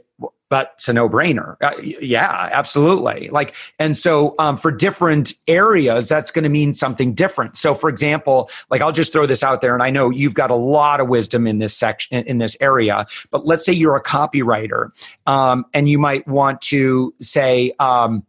but 0.50 0.72
it's 0.74 0.88
a 0.88 0.92
no-brainer. 0.92 1.56
Uh, 1.62 1.72
yeah 1.80 2.50
absolutely. 2.52 3.28
Like 3.30 3.56
and 3.78 3.96
so 3.96 4.34
um, 4.38 4.58
for 4.58 4.70
different 4.70 5.32
areas 5.48 6.08
that's 6.08 6.30
going 6.30 6.42
to 6.42 6.50
mean 6.50 6.74
something 6.74 7.14
different. 7.14 7.56
So 7.56 7.72
for 7.72 7.88
example 7.88 8.50
like 8.70 8.80
i'll 8.80 8.92
just 8.92 9.12
throw 9.12 9.26
this 9.26 9.42
out 9.42 9.60
there 9.60 9.74
and 9.74 9.82
i 9.82 9.90
know 9.90 10.10
you've 10.10 10.34
got 10.34 10.50
a 10.50 10.54
lot 10.54 11.00
of 11.00 11.08
wisdom 11.08 11.46
in 11.46 11.58
this 11.58 11.76
section 11.76 12.24
in 12.24 12.38
this 12.38 12.56
area 12.60 13.06
but 13.30 13.46
let's 13.46 13.64
say 13.64 13.72
you're 13.72 13.96
a 13.96 14.02
copywriter 14.02 14.90
um, 15.26 15.64
and 15.74 15.88
you 15.88 15.98
might 15.98 16.26
want 16.26 16.60
to 16.60 17.14
say 17.20 17.72
um, 17.78 18.24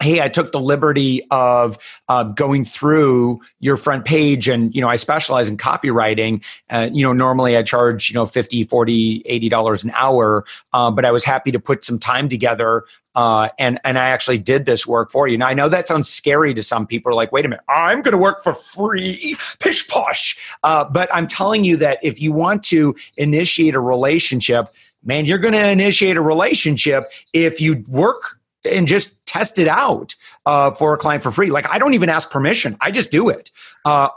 hey 0.00 0.20
i 0.20 0.28
took 0.28 0.52
the 0.52 0.60
liberty 0.60 1.26
of 1.30 1.78
uh, 2.08 2.22
going 2.24 2.64
through 2.64 3.40
your 3.60 3.76
front 3.76 4.04
page 4.04 4.48
and 4.48 4.74
you 4.74 4.80
know 4.80 4.88
i 4.88 4.96
specialize 4.96 5.48
in 5.48 5.56
copywriting 5.56 6.42
uh, 6.70 6.88
you 6.92 7.04
know 7.04 7.12
normally 7.12 7.56
i 7.56 7.62
charge 7.62 8.10
you 8.10 8.14
know 8.14 8.26
50 8.26 8.64
40 8.64 9.22
80 9.24 9.48
dollars 9.48 9.84
an 9.84 9.92
hour 9.94 10.44
uh, 10.72 10.90
but 10.90 11.04
i 11.04 11.10
was 11.10 11.24
happy 11.24 11.50
to 11.50 11.60
put 11.60 11.84
some 11.84 11.98
time 11.98 12.28
together 12.28 12.84
uh, 13.14 13.48
and 13.58 13.80
and 13.84 13.98
I 13.98 14.08
actually 14.08 14.38
did 14.38 14.66
this 14.66 14.86
work 14.86 15.10
for 15.10 15.26
you. 15.26 15.36
Now 15.36 15.48
I 15.48 15.54
know 15.54 15.68
that 15.68 15.88
sounds 15.88 16.08
scary 16.08 16.54
to 16.54 16.62
some 16.62 16.86
people. 16.86 17.14
Like, 17.14 17.32
wait 17.32 17.44
a 17.44 17.48
minute, 17.48 17.64
I'm 17.68 18.02
going 18.02 18.12
to 18.12 18.18
work 18.18 18.42
for 18.42 18.54
free, 18.54 19.36
pish 19.58 19.88
posh. 19.88 20.38
Uh, 20.62 20.84
but 20.84 21.12
I'm 21.14 21.26
telling 21.26 21.64
you 21.64 21.76
that 21.78 21.98
if 22.02 22.20
you 22.20 22.32
want 22.32 22.62
to 22.64 22.94
initiate 23.16 23.74
a 23.74 23.80
relationship, 23.80 24.72
man, 25.04 25.24
you're 25.24 25.38
going 25.38 25.54
to 25.54 25.68
initiate 25.68 26.16
a 26.16 26.22
relationship 26.22 27.10
if 27.32 27.60
you 27.60 27.84
work 27.88 28.39
and 28.64 28.86
just 28.86 29.24
test 29.26 29.58
it 29.58 29.68
out 29.68 30.14
uh, 30.46 30.70
for 30.70 30.94
a 30.94 30.98
client 30.98 31.22
for 31.22 31.30
free. 31.30 31.50
Like 31.50 31.68
I 31.68 31.78
don't 31.78 31.94
even 31.94 32.08
ask 32.08 32.30
permission; 32.30 32.76
I 32.80 32.90
just 32.90 33.10
do 33.10 33.28
it. 33.28 33.50
Uh, 33.84 34.08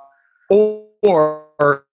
or 0.49 1.85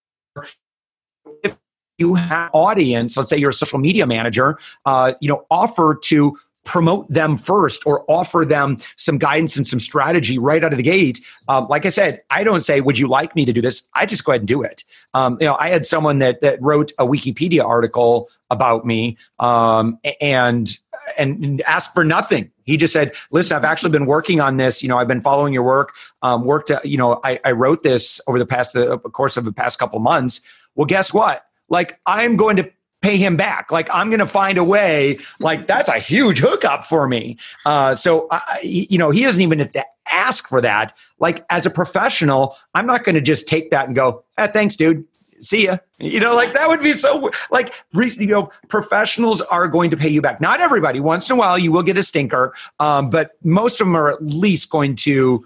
if 1.43 1.55
you 1.97 2.15
have 2.15 2.49
audience, 2.53 3.17
let's 3.17 3.29
say 3.29 3.37
you're 3.37 3.49
a 3.49 3.53
social 3.53 3.79
media 3.79 4.05
manager, 4.05 4.57
uh, 4.85 5.13
you 5.21 5.29
know, 5.29 5.45
offer 5.49 5.97
to 6.05 6.37
promote 6.63 7.09
them 7.09 7.37
first 7.37 7.85
or 7.87 8.05
offer 8.07 8.45
them 8.45 8.77
some 8.95 9.17
guidance 9.17 9.57
and 9.57 9.65
some 9.65 9.79
strategy 9.79 10.37
right 10.37 10.63
out 10.63 10.71
of 10.71 10.77
the 10.77 10.83
gate. 10.83 11.19
Um, 11.47 11.67
like 11.67 11.85
I 11.85 11.89
said, 11.89 12.21
I 12.29 12.43
don't 12.43 12.63
say, 12.63 12.81
"Would 12.81 12.99
you 12.99 13.07
like 13.07 13.35
me 13.35 13.45
to 13.45 13.53
do 13.53 13.61
this?" 13.61 13.89
I 13.95 14.05
just 14.05 14.23
go 14.23 14.31
ahead 14.31 14.41
and 14.41 14.47
do 14.47 14.61
it. 14.61 14.83
Um, 15.13 15.37
you 15.39 15.47
know, 15.47 15.57
I 15.59 15.69
had 15.69 15.85
someone 15.85 16.19
that 16.19 16.41
that 16.41 16.61
wrote 16.61 16.91
a 16.99 17.05
Wikipedia 17.05 17.63
article 17.65 18.29
about 18.49 18.85
me, 18.85 19.17
um, 19.39 19.97
and 20.19 20.77
and 21.17 21.61
asked 21.61 21.93
for 21.93 22.03
nothing. 22.03 22.51
He 22.63 22.77
just 22.77 22.93
said, 22.93 23.13
"Listen, 23.31 23.57
I've 23.57 23.63
actually 23.63 23.91
been 23.91 24.05
working 24.05 24.39
on 24.39 24.57
this. 24.57 24.81
You 24.81 24.89
know, 24.89 24.97
I've 24.97 25.07
been 25.07 25.21
following 25.21 25.53
your 25.53 25.63
work. 25.63 25.95
Um, 26.21 26.45
worked. 26.45 26.71
Uh, 26.71 26.79
you 26.83 26.97
know, 26.97 27.19
I, 27.23 27.39
I 27.45 27.51
wrote 27.51 27.83
this 27.83 28.21
over 28.27 28.39
the 28.39 28.45
past 28.45 28.73
the 28.73 28.97
course 28.97 29.37
of 29.37 29.45
the 29.45 29.51
past 29.51 29.79
couple 29.79 29.99
months. 29.99 30.41
Well, 30.75 30.85
guess 30.85 31.13
what? 31.13 31.45
Like, 31.69 31.99
I'm 32.05 32.37
going 32.37 32.57
to 32.57 32.71
pay 33.01 33.17
him 33.17 33.35
back. 33.35 33.71
Like 33.71 33.89
I'm 33.91 34.09
going 34.09 34.19
to 34.19 34.27
find 34.27 34.57
a 34.57 34.63
way. 34.63 35.17
Like 35.39 35.65
that's 35.67 35.89
a 35.89 35.97
huge 35.97 36.39
hookup 36.39 36.85
for 36.85 37.07
me. 37.07 37.37
Uh, 37.65 37.95
so 37.95 38.27
I, 38.29 38.59
you 38.61 38.97
know, 38.97 39.09
he 39.09 39.23
doesn't 39.23 39.41
even 39.41 39.57
have 39.57 39.71
to 39.71 39.83
ask 40.11 40.47
for 40.47 40.61
that. 40.61 40.95
Like 41.19 41.43
as 41.49 41.65
a 41.65 41.71
professional, 41.71 42.55
I'm 42.75 42.85
not 42.85 43.03
going 43.03 43.15
to 43.15 43.21
just 43.21 43.47
take 43.47 43.71
that 43.71 43.87
and 43.87 43.95
go, 43.95 44.23
eh, 44.37 44.47
"Thanks, 44.47 44.75
dude 44.75 45.05
see 45.41 45.65
ya. 45.65 45.77
You 45.99 46.19
know, 46.19 46.35
like 46.35 46.53
that 46.53 46.67
would 46.67 46.81
be 46.81 46.93
so 46.93 47.31
like 47.51 47.73
you 47.93 48.27
know, 48.27 48.49
professionals 48.69 49.41
are 49.41 49.67
going 49.67 49.89
to 49.91 49.97
pay 49.97 50.09
you 50.09 50.21
back. 50.21 50.39
Not 50.41 50.61
everybody. 50.61 50.99
Once 50.99 51.29
in 51.29 51.35
a 51.35 51.39
while, 51.39 51.57
you 51.57 51.71
will 51.71 51.83
get 51.83 51.97
a 51.97 52.03
stinker, 52.03 52.53
um, 52.79 53.09
but 53.09 53.31
most 53.43 53.81
of 53.81 53.87
them 53.87 53.95
are 53.95 54.13
at 54.13 54.23
least 54.23 54.69
going 54.69 54.95
to 54.95 55.45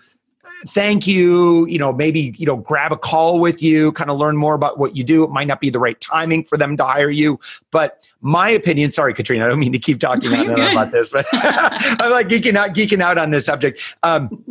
thank 0.67 1.05
you 1.05 1.65
you 1.67 1.77
know 1.77 1.93
maybe 1.93 2.33
you 2.37 2.45
know 2.45 2.55
grab 2.55 2.91
a 2.91 2.97
call 2.97 3.39
with 3.39 3.61
you 3.61 3.91
kind 3.91 4.09
of 4.09 4.17
learn 4.17 4.35
more 4.35 4.55
about 4.55 4.79
what 4.79 4.95
you 4.95 5.03
do 5.03 5.23
it 5.23 5.29
might 5.29 5.47
not 5.47 5.59
be 5.59 5.69
the 5.69 5.77
right 5.77 5.99
timing 6.01 6.43
for 6.43 6.57
them 6.57 6.75
to 6.75 6.83
hire 6.83 7.09
you 7.09 7.39
but 7.71 8.07
my 8.21 8.49
opinion 8.49 8.89
sorry 8.89 9.13
katrina 9.13 9.45
i 9.45 9.47
don't 9.47 9.59
mean 9.59 9.71
to 9.71 9.77
keep 9.79 9.99
talking 9.99 10.33
about 10.33 10.91
this 10.91 11.09
but 11.09 11.25
i'm 11.33 12.09
like 12.09 12.27
geeking 12.27 12.55
out 12.55 12.73
geeking 12.73 13.01
out 13.01 13.17
on 13.17 13.29
this 13.29 13.45
subject 13.45 13.79
um, 14.01 14.43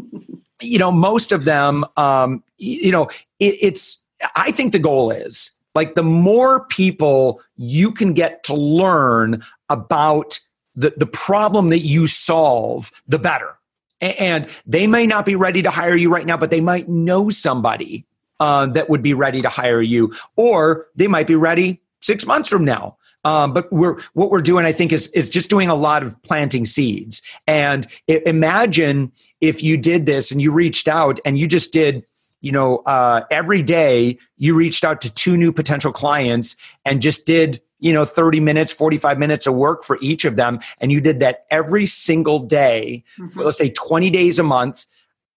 you 0.61 0.79
know 0.79 0.93
most 0.93 1.33
of 1.33 1.45
them 1.45 1.85
um, 1.97 2.45
you 2.59 2.93
know 2.93 3.07
it, 3.41 3.57
it's 3.61 4.04
I 4.37 4.50
think 4.50 4.73
the 4.73 4.78
goal 4.78 5.11
is 5.11 5.59
like 5.75 5.95
the 5.95 6.04
more 6.04 6.66
people 6.66 7.40
you 7.57 7.90
can 7.90 8.12
get 8.12 8.45
to 8.45 8.54
learn 8.54 9.43
about 9.69 10.38
the, 10.76 10.95
the 10.97 11.07
problem 11.07 11.69
that 11.71 11.81
you 11.81 12.07
solve, 12.07 12.90
the 13.09 13.19
better. 13.19 13.57
And 14.00 14.49
they 14.66 14.87
may 14.87 15.07
not 15.07 15.25
be 15.25 15.35
ready 15.35 15.62
to 15.62 15.71
hire 15.71 15.97
you 15.97 16.12
right 16.12 16.26
now, 16.26 16.37
but 16.37 16.50
they 16.50 16.61
might 16.61 16.88
know 16.88 17.31
somebody 17.31 18.04
uh, 18.40 18.66
that 18.66 18.90
would 18.90 19.02
be 19.02 19.14
ready 19.14 19.40
to 19.43 19.49
hire 19.49 19.81
you, 19.81 20.12
or 20.37 20.87
they 20.95 21.07
might 21.07 21.26
be 21.26 21.37
ready 21.37 21.81
six 22.00 22.26
months 22.26 22.49
from 22.49 22.64
now. 22.64 22.97
Um, 23.25 23.54
but 23.54 23.73
we're 23.73 23.99
what 24.12 24.31
we're 24.31 24.43
doing, 24.43 24.66
I 24.66 24.73
think, 24.73 24.93
is 24.93 25.11
is 25.12 25.31
just 25.31 25.49
doing 25.49 25.71
a 25.71 25.75
lot 25.75 26.02
of 26.02 26.21
planting 26.25 26.66
seeds. 26.66 27.23
And 27.47 27.87
imagine 28.07 29.12
if 29.40 29.62
you 29.62 29.78
did 29.78 30.04
this 30.04 30.31
and 30.31 30.43
you 30.43 30.52
reached 30.52 30.88
out 30.88 31.21
and 31.25 31.38
you 31.38 31.47
just 31.47 31.73
did 31.73 32.04
you 32.45 32.53
know, 32.53 32.77
uh, 32.81 33.23
every 33.31 33.63
day 33.63 34.19
you 34.37 34.55
reached 34.55 34.85
out 34.85 35.01
to 35.01 35.13
two 35.15 35.35
new 35.35 35.51
potential 35.51 35.91
clients 35.91 36.57
and 36.85 37.01
just 37.01 37.27
did, 37.27 37.63
you 37.79 37.91
know, 37.91 38.05
30 38.05 38.39
minutes, 38.39 38.71
45 38.71 39.19
minutes 39.19 39.47
of 39.47 39.55
work 39.55 39.83
for 39.83 39.97
each 40.03 40.27
of 40.27 40.37
them. 40.37 40.61
And 40.79 40.93
you 40.93 41.01
did 41.01 41.21
that 41.21 41.47
every 41.51 41.87
single 41.87 42.41
day 42.41 43.03
mm-hmm. 43.19 43.29
for, 43.29 43.45
let's 43.45 43.57
say, 43.57 43.71
20 43.71 44.11
days 44.11 44.39
a 44.39 44.43
month. 44.43 44.85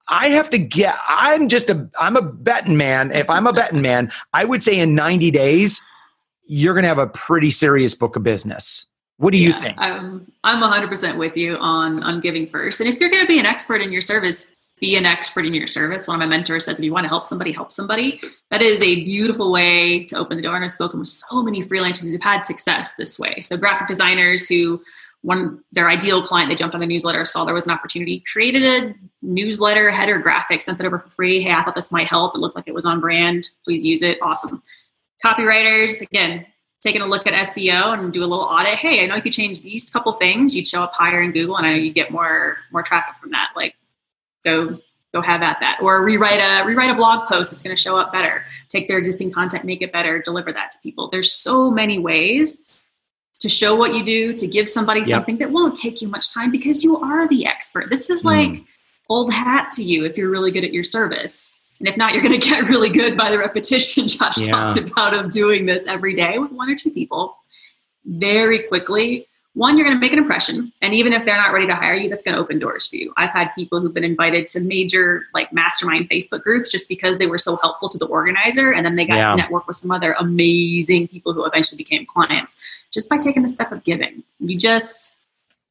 I 0.10 0.30
have 0.30 0.50
to 0.50 0.58
get, 0.58 0.98
I'm 1.08 1.48
just 1.48 1.70
a, 1.70 1.90
I'm 1.98 2.18
a 2.18 2.22
betting 2.22 2.76
man. 2.76 3.14
If 3.14 3.30
I'm 3.30 3.48
a 3.48 3.54
betting 3.54 3.82
man, 3.82 4.12
I 4.34 4.44
would 4.44 4.62
say 4.62 4.78
in 4.78 4.94
90 4.94 5.32
days, 5.32 5.82
you're 6.46 6.74
going 6.74 6.84
to 6.84 6.90
have 6.90 7.00
a 7.00 7.08
pretty 7.08 7.52
serious 7.52 7.96
book 7.96 8.18
of 8.18 8.24
business. 8.24 8.86
What 9.16 9.32
do 9.32 9.38
you 9.38 9.52
yeah, 9.52 9.62
think? 9.62 9.82
Um, 9.82 10.30
I'm 10.44 10.62
100% 10.62 11.18
with 11.18 11.38
you 11.38 11.56
on 11.58 12.04
on 12.04 12.20
giving 12.20 12.48
first. 12.48 12.82
And 12.82 12.90
if 12.90 13.00
you're 13.00 13.10
going 13.10 13.24
to 13.24 13.28
be 13.28 13.40
an 13.40 13.46
expert 13.46 13.82
in 13.82 13.92
your 13.94 14.02
service, 14.02 14.54
be 14.80 14.96
an 14.96 15.06
expert 15.06 15.46
in 15.46 15.54
your 15.54 15.68
service. 15.68 16.08
One 16.08 16.16
of 16.16 16.20
my 16.20 16.28
mentors 16.28 16.66
says, 16.66 16.80
if 16.80 16.86
you 16.86 16.94
want 16.94 17.06
to 17.06 17.10
help 17.10 17.26
somebody, 17.26 17.52
help 17.52 17.72
somebody. 17.72 18.22
That 18.52 18.62
is 18.62 18.82
a 18.82 18.96
beautiful 19.04 19.52
way 19.52 20.04
to 20.06 20.18
open 20.18 20.38
the 20.38 20.44
door. 20.44 20.56
And 20.56 20.64
I've 20.64 20.72
spoken 20.72 21.00
with 21.00 21.08
so 21.08 21.42
many 21.42 21.62
freelancers 21.64 22.12
who've 22.12 22.22
had 22.22 22.46
success 22.46 22.94
this 22.96 23.18
way. 23.18 23.42
So 23.42 23.58
graphic 23.58 23.88
designers 23.88 24.48
who 24.48 24.82
one 25.24 25.64
their 25.72 25.90
ideal 25.90 26.22
client, 26.22 26.50
they 26.50 26.56
jumped 26.56 26.76
on 26.76 26.82
the 26.82 26.88
newsletter, 26.88 27.26
saw 27.26 27.44
there 27.44 27.56
was 27.56 27.66
an 27.66 27.74
opportunity, 27.74 28.24
created 28.32 28.64
a 28.64 28.94
newsletter 29.22 29.90
header 29.90 30.20
graphic, 30.20 30.62
sent 30.62 30.80
it 30.80 30.86
over 30.86 31.00
for 31.00 31.10
free. 31.10 31.42
Hey, 31.42 31.52
I 31.52 31.64
thought 31.64 31.76
this 31.76 31.92
might 31.92 32.08
help. 32.08 32.36
It 32.36 32.40
looked 32.40 32.56
like 32.56 32.68
it 32.68 32.74
was 32.74 32.86
on 32.86 33.00
brand. 33.00 33.50
Please 33.66 33.86
use 33.86 34.04
it. 34.04 34.20
Awesome. 34.22 34.62
Copywriters, 35.26 36.02
again, 36.02 36.46
taking 36.82 37.02
a 37.02 37.06
look 37.06 37.26
at 37.26 37.34
SEO 37.34 37.98
and 37.98 38.14
do 38.14 38.22
a 38.22 38.28
little 38.28 38.46
audit. 38.46 38.76
Hey, 38.76 39.04
I 39.04 39.08
know 39.08 39.16
if 39.16 39.26
you 39.26 39.32
change 39.32 39.62
these 39.62 39.90
couple 39.90 40.12
things, 40.14 40.56
you'd 40.56 40.68
show 40.68 40.84
up 40.84 40.94
higher 40.94 41.22
in 41.22 41.32
Google, 41.32 41.58
and 41.58 41.66
I 41.66 41.72
know 41.72 41.78
you 41.78 41.92
get 41.92 42.12
more 42.12 42.58
more 42.72 42.84
traffic 42.84 43.16
from 43.20 43.32
that. 43.32 43.50
Like 43.56 43.76
go 44.44 44.80
go 45.14 45.22
have 45.22 45.42
at 45.42 45.60
that 45.60 45.80
or 45.82 46.04
rewrite 46.04 46.40
a 46.40 46.66
rewrite 46.66 46.92
a 46.92 46.96
blog 46.96 47.28
post 47.28 47.52
that's 47.52 47.64
going 47.64 47.76
to 47.76 47.82
show 47.82 47.98
up 47.98 48.12
better 48.12 48.44
take 48.70 48.88
their 48.88 48.98
existing 48.98 49.32
content 49.32 49.64
make 49.64 49.82
it 49.82 49.92
better 49.92 50.22
deliver 50.22 50.52
that 50.52 50.72
to 50.72 50.78
people 50.84 51.10
there's 51.10 51.32
so 51.32 51.72
many 51.72 51.98
ways 51.98 52.68
to 53.40 53.50
show 53.50 53.76
what 53.76 53.94
you 53.94 54.04
do 54.04 54.34
to 54.34 54.48
give 54.48 54.68
somebody 54.68 55.00
yep. 55.02 55.10
something 55.10 55.38
that 55.38 55.52
won't 55.52 55.76
take 55.76 56.02
you 56.02 56.08
much 56.08 56.34
time 56.34 56.52
because 56.52 56.84
you 56.84 56.98
are 56.98 57.28
the 57.28 57.46
expert 57.46 57.90
this 57.90 58.10
is 58.10 58.26
like 58.26 58.50
mm. 58.50 58.66
old 59.10 59.32
hat 59.32 59.72
to 59.72 59.84
you 59.84 60.06
if 60.06 60.18
you're 60.18 60.30
really 60.30 60.52
good 60.52 60.64
at 60.64 60.74
your 60.74 60.84
service 60.84 61.60
and 61.80 61.88
if 61.88 61.96
not 61.96 62.14
you're 62.14 62.24
going 62.24 62.40
to 62.40 62.50
get 62.50 62.68
really 62.68 62.90
good 62.90 63.18
by 63.18 63.30
the 63.32 63.38
repetition 63.38 64.08
josh 64.08 64.40
yeah. 64.40 64.48
talked 64.48 64.78
about 64.78 65.14
of 65.14 65.32
doing 65.32 65.66
this 65.66 65.88
every 65.88 66.16
day 66.16 66.38
with 66.38 66.52
one 66.52 66.70
or 66.70 66.76
two 66.76 66.92
people 66.92 67.38
very 68.06 68.60
quickly 68.60 69.26
one, 69.58 69.76
you're 69.76 69.88
going 69.88 69.98
to 69.98 70.00
make 70.00 70.14
an 70.14 70.20
impression. 70.20 70.72
And 70.84 70.94
even 70.94 71.14
if 71.14 71.26
they're 71.26 71.36
not 71.36 71.52
ready 71.52 71.66
to 71.66 71.74
hire 71.74 71.96
you, 71.96 72.10
that's 72.10 72.24
going 72.24 72.36
to 72.36 72.40
open 72.40 72.60
doors 72.60 72.86
for 72.86 72.96
you. 72.96 73.12
I've 73.18 73.32
had 73.32 73.50
people 73.56 73.82
who've 73.82 73.94
been 73.94 74.04
invited 74.04 74.46
to 74.50 74.62
major 74.62 75.26
like 75.34 75.52
mastermind 75.52 76.12
Facebook 76.12 76.44
groups 76.44 76.72
just 76.72 76.88
because 76.88 77.18
they 77.18 77.26
were 77.26 77.40
so 77.40 77.56
helpful 77.56 77.90
to 77.90 77.98
the 77.98 78.06
organizer. 78.06 78.72
And 78.72 78.86
then 78.86 78.96
they 78.96 79.06
got 79.06 79.16
yeah. 79.16 79.32
to 79.32 79.36
network 79.36 79.66
with 79.66 79.76
some 79.76 79.90
other 79.90 80.16
amazing 80.20 81.08
people 81.08 81.34
who 81.34 81.44
eventually 81.44 81.78
became 81.78 82.06
clients 82.06 82.56
just 82.92 83.10
by 83.10 83.18
taking 83.18 83.42
the 83.42 83.50
step 83.50 83.72
of 83.72 83.84
giving. 83.84 84.24
You 84.40 84.60
just, 84.60 85.18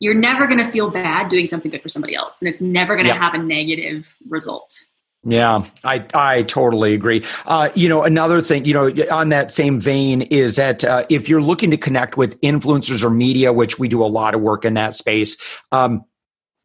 you're 0.00 0.14
never 0.14 0.48
going 0.48 0.58
to 0.58 0.66
feel 0.66 0.90
bad 0.90 1.28
doing 1.28 1.46
something 1.46 1.70
good 1.70 1.82
for 1.82 1.88
somebody 1.88 2.16
else. 2.16 2.42
And 2.42 2.48
it's 2.48 2.60
never 2.60 2.96
going 2.96 3.06
to 3.06 3.14
have 3.14 3.34
a 3.34 3.38
negative 3.38 4.16
result. 4.28 4.84
Yeah, 5.28 5.64
I 5.82 6.04
I 6.14 6.42
totally 6.44 6.94
agree. 6.94 7.24
Uh, 7.46 7.70
you 7.74 7.88
know, 7.88 8.04
another 8.04 8.40
thing, 8.40 8.64
you 8.64 8.72
know, 8.72 8.92
on 9.10 9.30
that 9.30 9.52
same 9.52 9.80
vein 9.80 10.22
is 10.22 10.54
that 10.54 10.84
uh, 10.84 11.04
if 11.08 11.28
you're 11.28 11.42
looking 11.42 11.72
to 11.72 11.76
connect 11.76 12.16
with 12.16 12.40
influencers 12.42 13.02
or 13.02 13.10
media, 13.10 13.52
which 13.52 13.76
we 13.76 13.88
do 13.88 14.04
a 14.04 14.06
lot 14.06 14.36
of 14.36 14.40
work 14.40 14.64
in 14.64 14.74
that 14.74 14.94
space, 14.94 15.36
um, 15.72 16.04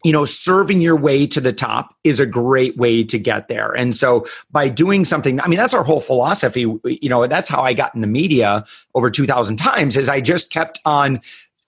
you 0.03 0.12
know, 0.12 0.25
serving 0.25 0.80
your 0.80 0.96
way 0.96 1.25
to 1.25 1.41
the 1.41 1.51
top 1.51 1.96
is 2.03 2.20
a 2.20 2.25
great 2.27 2.77
way 2.77 3.03
to 3.03 3.18
get 3.18 3.48
there. 3.48 3.72
And 3.72 3.96
so 3.96 4.27
by 4.51 4.70
doing 4.70 5.06
something, 5.06 5.41
I 5.41 5.48
mean, 5.48 5.58
that's 5.58 5.74
our 5.74 5.84
whole 5.84 6.00
philosophy. 6.00 6.62
You 6.84 7.10
know, 7.10 7.25
that's 7.25 7.50
how 7.50 7.63
I 7.63 7.74
got 7.74 7.96
in 7.96 8.01
the 8.01 8.08
media 8.08 8.63
over 8.94 9.10
2000 9.10 9.58
times 9.58 9.98
is 9.98 10.08
I 10.08 10.22
just 10.22 10.51
kept 10.51 10.80
on 10.86 11.20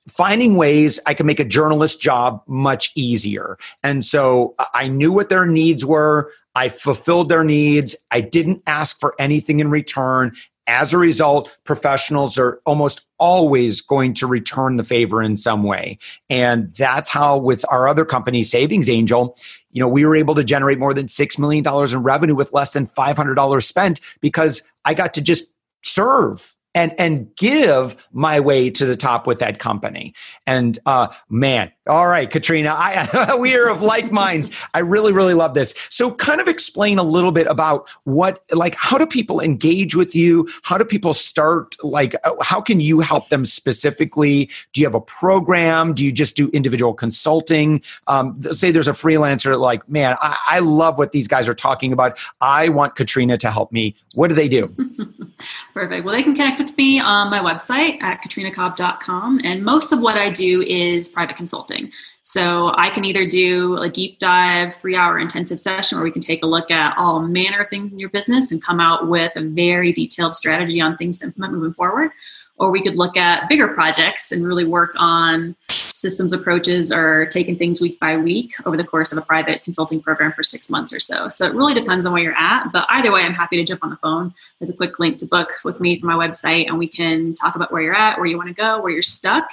finding 0.08 0.56
ways 0.58 1.00
I 1.06 1.14
could 1.14 1.26
make 1.26 1.40
a 1.40 1.46
journalist 1.46 2.02
job 2.02 2.42
much 2.48 2.92
easier. 2.96 3.58
And 3.84 4.04
so 4.04 4.56
uh, 4.60 4.66
I 4.74 4.88
knew 4.88 5.12
what 5.12 5.30
their 5.30 5.46
needs 5.46 5.86
were. 5.86 6.32
I 6.56 6.70
fulfilled 6.70 7.30
their 7.30 7.44
needs. 7.44 7.96
I 8.12 8.22
didn't 8.22 8.62
ask 8.68 9.00
for 9.00 9.16
anything 9.20 9.60
in 9.60 9.70
return. 9.70 10.36
As 10.66 10.94
a 10.94 10.98
result, 10.98 11.56
professionals 11.66 12.38
are 12.38 12.62
almost 12.66 13.02
always 13.20 13.82
going 13.82 14.14
to 14.16 14.28
return 14.28 14.78
the 14.78 14.84
favor 14.84 15.22
in 15.22 15.36
some 15.36 15.64
way. 15.64 15.98
And 16.30 16.74
that's 16.76 17.10
how, 17.10 17.38
with 17.38 17.66
our 17.70 17.88
other 17.88 18.06
company, 18.06 18.44
Savings 18.44 18.90
Angel, 18.90 19.36
you 19.72 19.82
know, 19.82 19.90
we 19.90 20.06
were 20.06 20.16
able 20.16 20.36
to 20.36 20.44
generate 20.44 20.80
more 20.80 20.94
than 20.94 21.08
$6 21.08 21.40
million 21.40 21.66
in 21.68 22.04
revenue 22.04 22.36
with 22.36 22.54
less 22.54 22.72
than 22.72 22.88
$500 22.88 23.64
spent 23.64 24.00
because 24.22 24.70
I 24.86 24.94
got 24.94 25.14
to 25.16 25.22
just 25.22 25.54
serve 25.84 26.56
and 26.76 26.94
and 26.98 27.36
give 27.36 27.96
my 28.12 28.40
way 28.40 28.70
to 28.70 28.86
the 28.86 28.96
top 28.96 29.28
with 29.28 29.40
that 29.40 29.60
company. 29.60 30.14
And 30.46 30.78
uh, 30.86 31.08
man, 31.30 31.72
all 31.86 32.08
right, 32.08 32.32
Katrina, 32.32 32.74
I, 32.78 33.36
we 33.40 33.56
are 33.56 33.68
of 33.68 33.82
like 33.82 34.10
minds. 34.10 34.52
I 34.74 34.80
really, 34.80 35.12
really 35.12 35.34
love 35.34 35.54
this. 35.54 35.76
So, 35.90 36.12
kind 36.12 36.40
of 36.40 36.48
explain 36.48 36.98
a 36.98 37.04
little 37.04 37.34
bit 37.34 37.46
about 37.48 37.90
what, 38.06 38.42
like, 38.52 38.76
how 38.76 38.98
do 38.98 39.06
people 39.06 39.42
engage 39.42 39.94
with 39.94 40.16
you? 40.16 40.48
How 40.64 40.78
do 40.78 40.86
people 40.86 41.14
start? 41.14 41.76
Like, 41.84 42.16
uh, 42.24 42.36
how 42.42 42.62
can 42.62 42.80
you 42.80 43.02
help 43.02 43.30
them 43.30 43.44
specifically? 43.44 44.50
Do 44.72 44.80
you 44.80 44.88
have 44.88 44.96
a 44.96 45.02
program? 45.02 45.94
Do 45.94 46.06
you 46.06 46.12
just 46.12 46.38
do 46.38 46.50
individual 46.50 46.94
consulting? 46.94 47.82
Um, 48.08 48.42
say 48.54 48.72
there's 48.72 48.88
a 48.88 48.94
freelancer, 48.94 49.60
like, 49.60 49.88
man, 49.90 50.16
I, 50.22 50.38
I 50.48 50.60
love 50.60 50.98
what 50.98 51.12
these 51.12 51.28
guys 51.28 51.50
are 51.50 51.54
talking 51.54 51.92
about. 51.92 52.18
I 52.40 52.70
want 52.70 52.96
Katrina 52.96 53.36
to 53.38 53.52
help 53.52 53.74
me. 53.74 53.96
What 54.16 54.30
do 54.30 54.36
they 54.36 54.48
do? 54.48 54.68
Perfect. 55.74 56.06
Well, 56.06 56.16
they 56.16 56.24
can 56.24 56.34
connect 56.34 56.62
me 56.78 57.00
on 57.00 57.30
my 57.30 57.40
website 57.40 58.02
at 58.02 58.22
katrinacobb.com. 58.24 59.42
And 59.44 59.64
most 59.64 59.92
of 59.92 60.02
what 60.02 60.16
I 60.16 60.30
do 60.30 60.62
is 60.62 61.08
private 61.08 61.36
consulting. 61.36 61.92
So 62.24 62.74
I 62.76 62.90
can 62.90 63.04
either 63.04 63.28
do 63.28 63.78
a 63.78 63.90
deep 63.90 64.18
dive, 64.18 64.76
three 64.76 64.96
hour 64.96 65.20
intensive 65.20 65.60
session 65.60 65.98
where 65.98 66.06
we 66.06 66.12
can 66.12 66.22
take 66.22 66.44
a 66.44 66.48
look 66.48 66.72
at 66.72 66.98
all 66.98 67.22
manner 67.22 67.60
of 67.60 67.70
things 67.70 67.92
in 67.92 68.00
your 68.00 68.10
business 68.10 68.52
and 68.52 68.64
come 68.64 68.80
out 68.80 69.10
with 69.10 69.34
a 69.36 69.42
very 69.42 69.92
detailed 69.92 70.34
strategy 70.34 70.80
on 70.80 70.96
things 70.96 71.18
to 71.18 71.26
implement 71.26 71.54
moving 71.54 71.74
forward. 71.74 72.12
Or 72.56 72.72
we 72.72 72.82
could 72.82 72.96
look 72.96 73.18
at 73.18 73.50
bigger 73.50 73.68
projects 73.68 74.32
and 74.32 74.46
really 74.46 74.64
work 74.64 74.94
on 74.96 75.56
systems 75.70 76.34
approaches 76.34 76.94
or 76.94 77.26
taking 77.26 77.58
things 77.58 77.82
week 77.82 78.00
by 78.00 78.16
week 78.16 78.54
over 78.66 78.78
the 78.78 78.84
course 78.84 79.12
of 79.12 79.18
a 79.18 79.22
private 79.22 79.64
consulting 79.64 80.02
program 80.02 80.32
for 80.32 80.44
six 80.44 80.70
months 80.70 80.94
or 80.94 81.00
so. 81.00 81.30
So 81.30 81.46
it 81.46 81.56
really 81.56 81.74
depends 81.74 82.06
on 82.06 82.14
where 82.14 82.22
you're 82.22 82.38
at. 82.38 82.72
But 82.72 82.86
either 82.90 83.12
way, 83.12 83.22
I'm 83.22 83.34
happy 83.34 83.58
to 83.58 83.64
jump 83.64 83.84
on 83.84 83.90
the 83.90 83.98
phone. 83.98 84.34
There's 84.60 84.70
a 84.70 84.78
quick 84.78 85.00
link 85.00 85.18
to 85.18 85.26
book 85.26 85.50
with 85.66 85.80
me 85.82 86.00
from 86.00 86.08
my 86.08 86.28
website, 86.28 86.68
and 86.68 86.78
we 86.78 86.88
can 86.88 87.34
talk 87.34 87.56
about 87.56 87.72
where 87.72 87.82
you're 87.82 87.96
at, 87.96 88.18
where 88.18 88.28
you 88.28 88.38
want 88.38 88.50
to 88.50 88.54
go, 88.54 88.82
where 88.82 88.92
you're 88.92 89.02
stuck, 89.02 89.50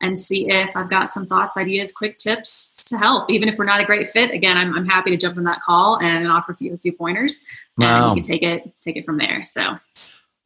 and 0.00 0.16
see 0.16 0.48
if 0.50 0.76
I've 0.76 0.88
got 0.88 1.08
some 1.08 1.26
thoughts, 1.26 1.56
ideas, 1.56 1.92
quick 1.92 2.16
tips 2.16 2.88
to 2.88 2.98
help. 2.98 3.30
Even 3.30 3.48
if 3.48 3.58
we're 3.58 3.64
not 3.64 3.80
a 3.80 3.84
great 3.84 4.08
fit, 4.08 4.30
again, 4.30 4.56
I'm, 4.56 4.74
I'm 4.74 4.86
happy 4.86 5.10
to 5.10 5.16
jump 5.16 5.36
on 5.36 5.44
that 5.44 5.60
call 5.60 5.98
and 6.00 6.26
offer 6.28 6.56
you 6.58 6.74
a 6.74 6.78
few 6.78 6.92
pointers, 6.92 7.42
wow. 7.76 8.08
and 8.08 8.16
you 8.16 8.22
can 8.22 8.30
take 8.30 8.42
it 8.42 8.72
take 8.80 8.96
it 8.96 9.04
from 9.04 9.18
there. 9.18 9.44
So. 9.44 9.78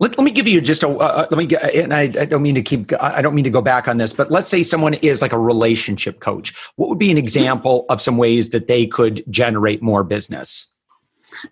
Let, 0.01 0.19
let 0.19 0.25
me 0.25 0.33
give 0.33 0.49
you 0.49 0.61
just 0.61 0.83
a 0.83 0.89
uh, 0.89 0.93
uh 0.93 1.27
let 1.31 1.39
me 1.39 1.47
get 1.47 1.73
and 1.73 1.95
I, 1.95 2.03
I, 2.03 2.25
don't 2.25 2.43
mean 2.43 2.57
to 2.57 2.63
keep 2.63 2.93
I 3.01 3.23
don't 3.23 3.33
mean 3.33 3.45
to 3.45 3.51
go 3.51 3.63
back 3.63 3.87
on 3.87 3.97
this 3.97 4.13
but 4.13 4.29
let's 4.29 4.49
say 4.49 4.65
someone 4.65 4.95
is 4.95 5.23
like 5.23 5.33
a 5.33 5.39
relationship 5.39 6.19
coach 6.19 6.53
what 6.75 6.89
would 6.89 6.99
be 6.99 7.13
an 7.13 7.17
example 7.17 7.87
of 7.89 8.03
some 8.03 8.17
ways 8.17 8.51
that 8.51 8.67
they 8.67 8.89
could 8.89 9.23
generate 9.31 9.83
more 9.83 10.03
business 10.03 10.75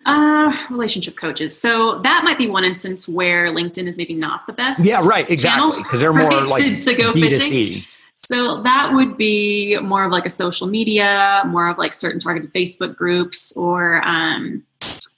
uh, 0.05 0.55
relationship 0.69 1.15
coaches. 1.15 1.59
So 1.59 1.99
that 1.99 2.23
might 2.23 2.37
be 2.37 2.47
one 2.47 2.63
instance 2.63 3.07
where 3.07 3.47
LinkedIn 3.47 3.87
is 3.87 3.97
maybe 3.97 4.13
not 4.13 4.47
the 4.47 4.53
best. 4.53 4.85
Yeah, 4.85 5.05
right, 5.05 5.29
exactly. 5.29 5.77
Because 5.77 5.99
they're 5.99 6.13
more 6.13 6.29
right, 6.29 6.49
like 6.49 6.63
to, 6.63 6.75
to 6.75 6.95
go 6.95 7.13
B2C. 7.13 7.29
fishing. 7.29 7.92
So 8.15 8.61
that 8.61 8.91
would 8.93 9.17
be 9.17 9.77
more 9.79 10.05
of 10.05 10.11
like 10.11 10.25
a 10.25 10.29
social 10.29 10.67
media, 10.67 11.43
more 11.47 11.69
of 11.69 11.77
like 11.77 11.93
certain 11.93 12.19
targeted 12.19 12.53
Facebook 12.53 12.95
groups, 12.95 13.55
or 13.57 14.05
um, 14.07 14.63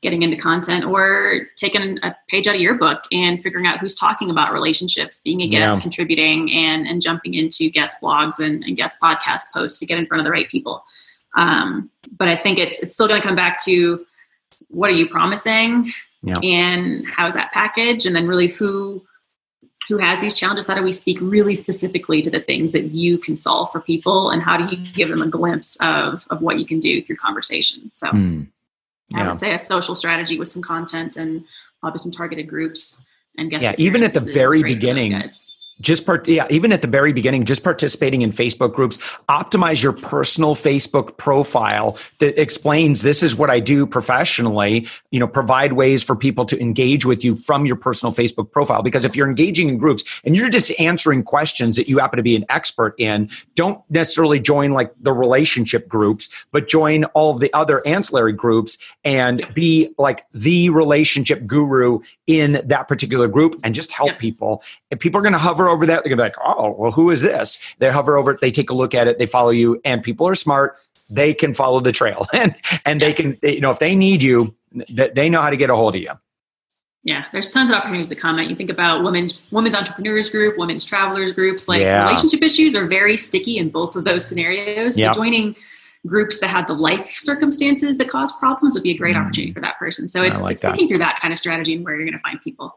getting 0.02 0.24
into 0.24 0.38
content, 0.38 0.86
or 0.86 1.48
taking 1.56 2.00
a 2.04 2.16
page 2.30 2.48
out 2.48 2.56
of 2.56 2.62
your 2.62 2.76
book 2.76 3.04
and 3.12 3.44
figuring 3.44 3.68
out 3.68 3.80
who's 3.80 3.96
talking 3.96 4.32
about 4.32 4.54
relationships, 4.54 5.20
being 5.20 5.42
a 5.42 5.48
guest, 5.48 5.78
yeah. 5.78 5.82
contributing, 5.82 6.52
and 6.54 6.88
and 6.88 7.02
jumping 7.02 7.34
into 7.34 7.70
guest 7.70 7.98
blogs 8.02 8.40
and, 8.40 8.64
and 8.64 8.78
guest 8.78 8.98
podcast 9.02 9.54
posts 9.54 9.78
to 9.80 9.86
get 9.86 10.00
in 10.00 10.06
front 10.06 10.22
of 10.22 10.26
the 10.26 10.32
right 10.32 10.50
people. 10.50 10.84
Um, 11.38 11.90
but 12.18 12.30
I 12.30 12.36
think 12.36 12.58
it's 12.60 12.82
it's 12.82 12.94
still 12.94 13.08
going 13.08 13.22
to 13.22 13.28
come 13.28 13.36
back 13.36 13.64
to 13.66 14.06
what 14.70 14.90
are 14.90 14.94
you 14.94 15.08
promising 15.08 15.92
yeah. 16.24 16.36
and 16.44 17.06
how's 17.08 17.34
that 17.34 17.52
package 17.52 18.06
and 18.06 18.16
then 18.16 18.28
really 18.28 18.48
who 18.48 19.06
who 19.90 19.98
has 19.98 20.22
these 20.22 20.34
challenges 20.34 20.68
how 20.68 20.76
do 20.76 20.84
we 20.84 20.92
speak 20.92 21.18
really 21.22 21.56
specifically 21.56 22.22
to 22.22 22.30
the 22.30 22.40
things 22.40 22.72
that 22.72 22.86
you 22.86 23.18
can 23.18 23.36
solve 23.36 23.72
for 23.72 23.80
people 23.80 24.30
and 24.30 24.42
how 24.42 24.58
do 24.58 24.76
you 24.76 24.84
give 24.94 25.10
them 25.10 25.22
a 25.22 25.28
glimpse 25.28 25.78
of 25.82 26.26
of 26.30 26.42
what 26.42 26.60
you 26.60 26.66
can 26.66 26.80
do 26.80 27.02
through 27.02 27.16
conversation 27.16 27.92
so 27.94 28.10
mm. 28.12 28.48
yeah. 29.10 29.24
i 29.24 29.28
would 29.28 29.36
say 29.36 29.54
a 29.54 29.60
social 29.60 29.96
strategy 29.96 30.38
with 30.38 30.48
some 30.48 30.62
content 30.62 31.18
and 31.18 31.44
probably 31.82 32.00
some 32.00 32.12
targeted 32.12 32.48
groups 32.48 33.06
and 33.38 33.50
guest 33.50 33.64
yeah 33.64 33.76
even 33.78 34.04
at 34.04 34.14
the 34.14 34.32
very 34.34 34.64
beginning 34.64 35.14
just 35.82 36.06
part 36.06 36.28
yeah 36.28 36.48
even 36.50 36.72
at 36.72 36.82
the 36.82 36.88
very 36.88 37.14
beginning 37.14 37.44
just 37.44 37.64
participating 37.64 38.22
in 38.22 38.32
facebook 38.32 38.74
groups. 38.74 38.98
Optimize 39.30 39.82
your 39.82 39.94
personal 39.94 40.56
facebook 40.56 41.18
profile 41.18 41.98
that 42.20 42.40
explains 42.40 43.02
this 43.02 43.24
is 43.24 43.36
what 43.36 43.50
i 43.50 43.60
do 43.60 43.86
professionally. 43.86 44.88
You 45.12 45.20
know 45.20 45.28
provide 45.28 45.74
ways 45.74 46.04
for 46.04 46.16
people 46.16 46.46
to 46.46 46.60
engage 46.62 47.06
with 47.06 47.24
you 47.24 47.36
from 47.36 47.66
your 47.66 47.76
personal 47.76 48.14
facebook 48.14 48.52
profile. 48.52 48.82
Because 48.82 49.06
if 49.06 49.16
you're 49.16 49.28
engaging 49.28 49.70
in 49.70 49.78
groups 49.78 50.04
and 50.24 50.36
you're 50.36 50.50
just 50.50 50.72
answering 50.80 51.24
questions 51.24 51.76
that 51.78 51.88
you 51.88 52.00
happen 52.00 52.18
to 52.18 52.24
be 52.24 52.36
an 52.36 52.46
expert 52.50 52.96
in 52.98 53.30
don't 53.56 53.82
necessarily 53.90 54.40
join 54.40 54.72
like 54.72 54.92
the 55.02 55.14
relationship 55.14 55.88
groups 55.88 56.46
but 56.52 56.68
join 56.68 57.04
all 57.06 57.32
of 57.32 57.40
the 57.40 57.54
other 57.54 57.86
ancillary 57.86 58.34
groups 58.34 58.78
and 59.04 59.42
be 59.54 59.94
like 59.98 60.26
the 60.34 60.70
relationship 60.70 61.46
guru 61.46 62.00
in 62.28 62.62
that 62.66 62.88
particular 62.88 63.28
group 63.28 63.56
and 63.64 63.76
just 63.76 63.92
help 63.92 64.18
people. 64.18 64.64
And 64.92 65.00
people 65.00 65.20
are 65.20 65.22
going 65.22 65.34
to 65.34 65.40
hover 65.40 65.65
hover 65.66 65.76
over 65.76 65.86
that, 65.86 66.04
they're 66.04 66.16
gonna 66.16 66.30
be 66.30 66.36
like, 66.36 66.38
oh, 66.44 66.72
well, 66.78 66.92
who 66.92 67.10
is 67.10 67.22
this? 67.22 67.76
They 67.80 67.92
hover 67.92 68.18
over 68.18 68.32
it, 68.32 68.42
they 68.42 68.52
take 68.52 68.70
a 68.70 68.74
look 68.74 68.94
at 68.94 69.08
it, 69.08 69.18
they 69.18 69.26
follow 69.26 69.50
you, 69.50 69.82
and 69.86 70.04
people 70.04 70.28
are 70.28 70.36
smart. 70.36 70.78
They 71.10 71.34
can 71.34 71.54
follow 71.54 71.80
the 71.80 71.92
trail, 71.92 72.28
and 72.34 72.56
and 72.86 73.02
they 73.02 73.14
can, 73.14 73.38
you 73.44 73.62
know, 73.62 73.72
if 73.72 73.80
they 73.80 73.96
need 73.96 74.24
you, 74.24 74.56
they 74.90 75.30
know 75.30 75.42
how 75.42 75.50
to 75.50 75.58
get 75.58 75.70
a 75.70 75.76
hold 75.76 75.96
of 75.96 76.02
you. 76.02 76.12
Yeah, 77.04 77.26
there's 77.32 77.52
tons 77.52 77.70
of 77.70 77.76
opportunities 77.76 78.10
to 78.10 78.16
comment. 78.16 78.50
You 78.50 78.56
think 78.56 78.72
about 78.72 79.04
women's 79.04 79.42
women's 79.52 79.76
entrepreneurs 79.76 80.30
group, 80.30 80.58
women's 80.58 80.84
travelers 80.84 81.34
groups. 81.34 81.68
Like 81.68 81.82
yeah. 81.82 82.04
relationship 82.04 82.42
issues 82.42 82.76
are 82.76 82.88
very 82.88 83.16
sticky 83.16 83.58
in 83.58 83.70
both 83.70 83.96
of 83.96 84.06
those 84.06 84.28
scenarios. 84.28 84.96
So 84.96 85.14
joining 85.14 85.56
groups 86.08 86.40
that 86.40 86.50
have 86.50 86.68
the 86.68 86.74
life 86.74 87.06
circumstances 87.06 87.98
that 87.98 88.08
cause 88.08 88.32
problems 88.34 88.76
would 88.76 88.84
be 88.84 88.92
a 88.92 88.98
great 88.98 89.16
mm. 89.16 89.22
opportunity 89.22 89.54
for 89.54 89.60
that 89.60 89.78
person. 89.78 90.08
So 90.08 90.22
it's, 90.22 90.44
like 90.44 90.54
it's 90.54 90.62
thinking 90.62 90.88
through 90.88 91.00
that 91.00 91.20
kind 91.20 91.34
of 91.34 91.40
strategy 91.40 91.76
and 91.76 91.84
where 91.84 91.96
you're 91.96 92.06
going 92.06 92.14
to 92.14 92.20
find 92.20 92.40
people. 92.42 92.76